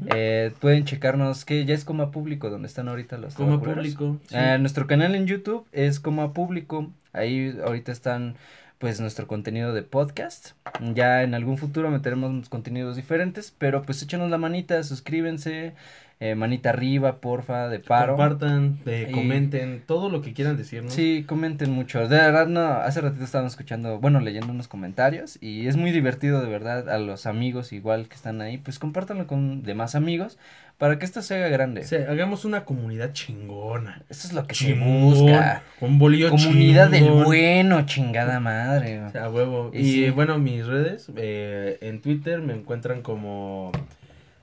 [0.07, 3.75] Eh, pueden checarnos que ya es como público donde están ahorita los tabaculeros.
[3.75, 4.17] público.
[4.27, 4.35] sí.
[4.37, 6.91] Eh, nuestro canal en YouTube es como público.
[7.13, 8.35] Ahí ahorita están
[8.79, 10.51] pues nuestro contenido de podcast.
[10.93, 15.73] Ya en algún futuro meteremos contenidos diferentes, pero pues échanos la manita, suscríbense,
[16.21, 18.15] eh, manita arriba, porfa, de paro.
[18.17, 20.91] Compartan, eh, Y- comenten, todo lo que quieran decirnos.
[20.93, 21.99] Sí, comenten mucho.
[22.09, 26.41] De verdad, no, hace ratito estábamos escuchando, bueno, leyendo unos comentarios y es muy divertido,
[26.41, 30.37] de verdad, a los amigos igual que están ahí, pues compártanlo con demás amigos
[30.77, 31.83] para que esto se haga grande.
[31.83, 34.01] Sí, hagamos una comunidad chingona.
[34.09, 35.61] Eso es lo que se Chingón, busca.
[35.79, 39.01] Con bolillo Comunidad del bueno, chingada madre.
[39.03, 39.71] O sea, huevo.
[39.73, 40.09] Y Y, sí.
[40.09, 43.71] bueno, mis redes, eh, en Twitter me encuentran como...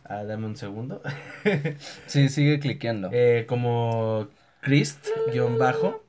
[0.08, 1.02] Ah, dame un segundo.
[2.06, 3.10] Sí, sigue cliqueando.
[3.12, 4.28] Eh, como
[4.60, 6.02] Christ-bajo.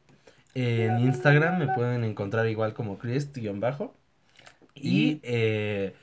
[0.53, 3.95] En Instagram me pueden encontrar igual como Christ-bajo.
[4.75, 5.93] Y Y- eh,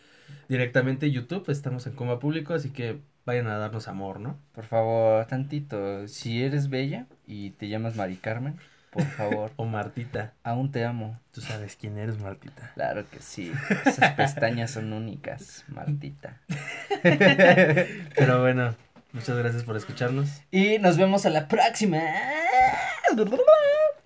[0.49, 4.38] directamente YouTube, estamos en coma público, así que vayan a darnos amor, ¿no?
[4.53, 6.07] Por favor, tantito.
[6.09, 8.57] Si eres bella y te llamas Mari Carmen,
[8.95, 11.20] por favor, O Martita, aún te amo.
[11.32, 12.70] tú sabes quién eres, Martita.
[12.74, 13.53] Claro que sí.
[13.84, 16.40] Esas pestañas son únicas, Martita.
[17.03, 18.74] Pero bueno,
[19.14, 20.28] Muchas gracias por escucharnos.
[20.51, 22.01] Y nos vemos a la próxima.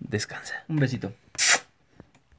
[0.00, 0.64] Descansa.
[0.68, 1.14] Un besito.